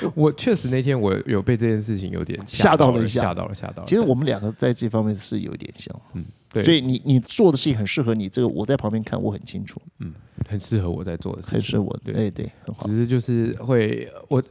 [0.14, 3.22] 我确实那天我有被这件事情有点吓到了一下。
[3.22, 3.88] 吓到了吓到了。
[3.88, 10.12] 其实我们两个在这方面是有点像，嗯对，所以你你做的事情很适合你，这个我在旁边看我很清楚，嗯
[10.48, 12.00] 很适合我在做的事情，很适合我。
[12.04, 12.14] 对。
[12.14, 12.86] 对对，很好。
[12.86, 14.42] 只是就是会我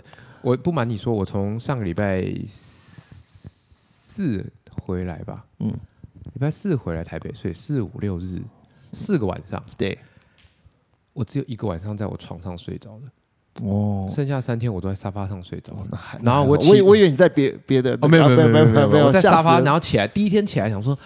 [0.41, 4.45] 我不瞒你说，我从上个礼拜四
[4.83, 8.41] 回来吧，嗯，礼拜四回来台北，所以四五六日
[8.93, 9.97] 四个晚上，对，
[11.13, 13.05] 我只有一个晚上在我床上睡着的，
[13.61, 15.73] 哦，剩下三天我都在沙发上睡着。
[16.21, 20.97] 然后我我我以为你在别别的哦，没有没有没有没有没有在沙发，然后后起来，第一天起来想说，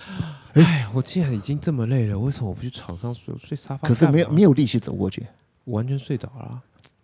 [0.54, 3.34] 哎，我既然已经这么累了，为什么我不去床上睡？
[3.38, 5.26] 睡沙发可是没有没有，力气走过去，
[5.64, 6.62] 我完全睡着了啊。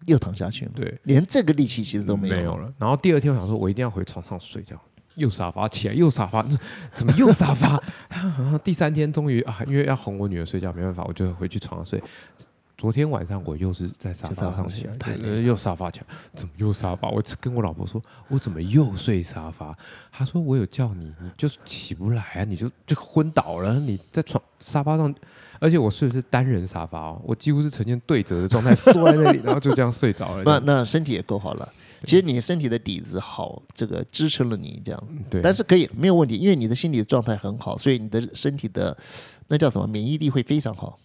[0.07, 2.35] 又躺下去了，对，连这个力气其实都没有。
[2.35, 2.71] 没有了。
[2.79, 4.75] 然后第二天我想说，我一定要回床上睡觉，
[5.13, 6.43] 又沙发起来，又沙发，
[6.91, 7.81] 怎么又沙发？
[8.09, 12.01] 然 后第三天终于啊，因为要哄我女儿睡觉，没办法，我就回去床上睡。
[12.81, 17.07] 昨天晚上我又是在沙发上起来沙发起来，太累了又沙发起来，怎么又沙发？
[17.09, 19.77] 我跟我老婆说，我怎么又睡沙发？
[20.11, 25.13] 她说我有叫你，你就是起不来啊，你就就昏倒了，你在床沙发上，
[25.59, 30.43] 而且我睡的是单人沙发哦，我几乎是呈现对折的状态， 缩在那里，然后就这样睡着了。
[30.43, 31.73] 这那那身体也够好了。
[32.05, 38.97] 其实你身体的底子好，这个支撑了你这样，对，但是可以没有问题，因为你的心理的状态很好，所以你的身体的
[39.49, 40.97] 那叫什么免疫力会非常好。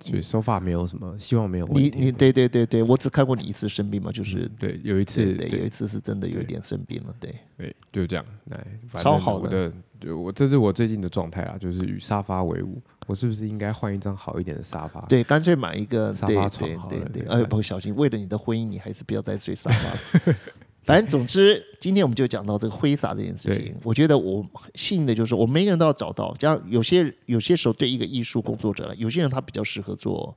[0.00, 1.92] 所以收发没有什么，希望没有问题。
[1.94, 7.34] 你你对对对对，我只看过你一次生病嘛，就是对，有一次对对，有一次是真的有一点生病了，对。
[7.56, 8.24] 对，就这样。
[8.46, 12.80] 来，超好我的，对我这是我最近的状态啊，就是与沙发为伍。
[13.06, 15.00] 我是不是应该换一张好一点的沙发？
[15.02, 20.36] 对，干脆买一个沙发床对对对，好了对哎，不小心，为了你的婚姻，你还是不要再睡沙发了。
[20.82, 23.74] 反正总之，今天我们就讲到这个挥洒这件事情。
[23.82, 30.34] 我觉得我幸运的就是，我们每个人都要找到，这样有些有些时候对一个艺术工作者来，有些人他比较适合做，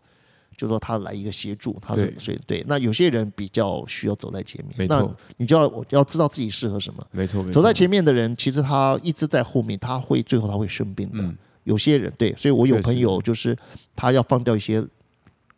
[0.58, 2.64] 就说他来一个协助，他所以对。
[2.68, 7.06] 那有些人比较需要走在前面，那你就要我要知道自己适合什么。
[7.12, 11.24] 没错，没错走在前面的人，其实他一直在后面，他会最后他会生病的。
[11.24, 13.58] 嗯有些人对，所以我有朋友就是
[13.96, 14.86] 他要放掉一些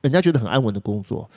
[0.02, 1.28] 人家觉得很安稳的工作，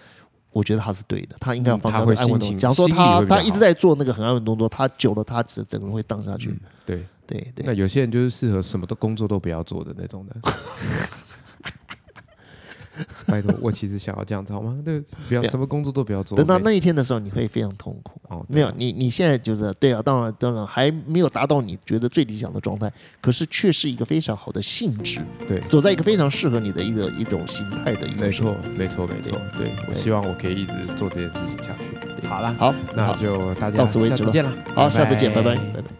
[0.53, 2.88] 我觉得他是对的，他应该要放掉那个安稳的心情工作。
[2.88, 6.51] 假如说他他一直在做那个很安稳的工作，他久了他整整个人会荡下去。
[6.51, 7.07] 嗯对。
[7.28, 10.51] 对对那有些人就是适合什么都工作都不要做的那种的。
[13.26, 14.78] 拜托，我其实想要这样子好吗？
[14.84, 16.36] 对，不要什么工作都不要做。
[16.36, 18.20] 等到那一天的时候，你会非常痛苦。
[18.28, 29.38] 哦，没有你你现在就是对啊，当然当然还没有达到你觉得最理想的状态，可是却是一个非常好的性质，对，走在一个非常适合你的一个一种形态的一个没错，没错，没错。
[29.57, 32.26] 对我希望我可以一直做这件事情下去。
[32.26, 34.53] 好啦，好，那就大家到此为止了见了。
[34.74, 35.97] 好，下次见，拜拜拜拜拜。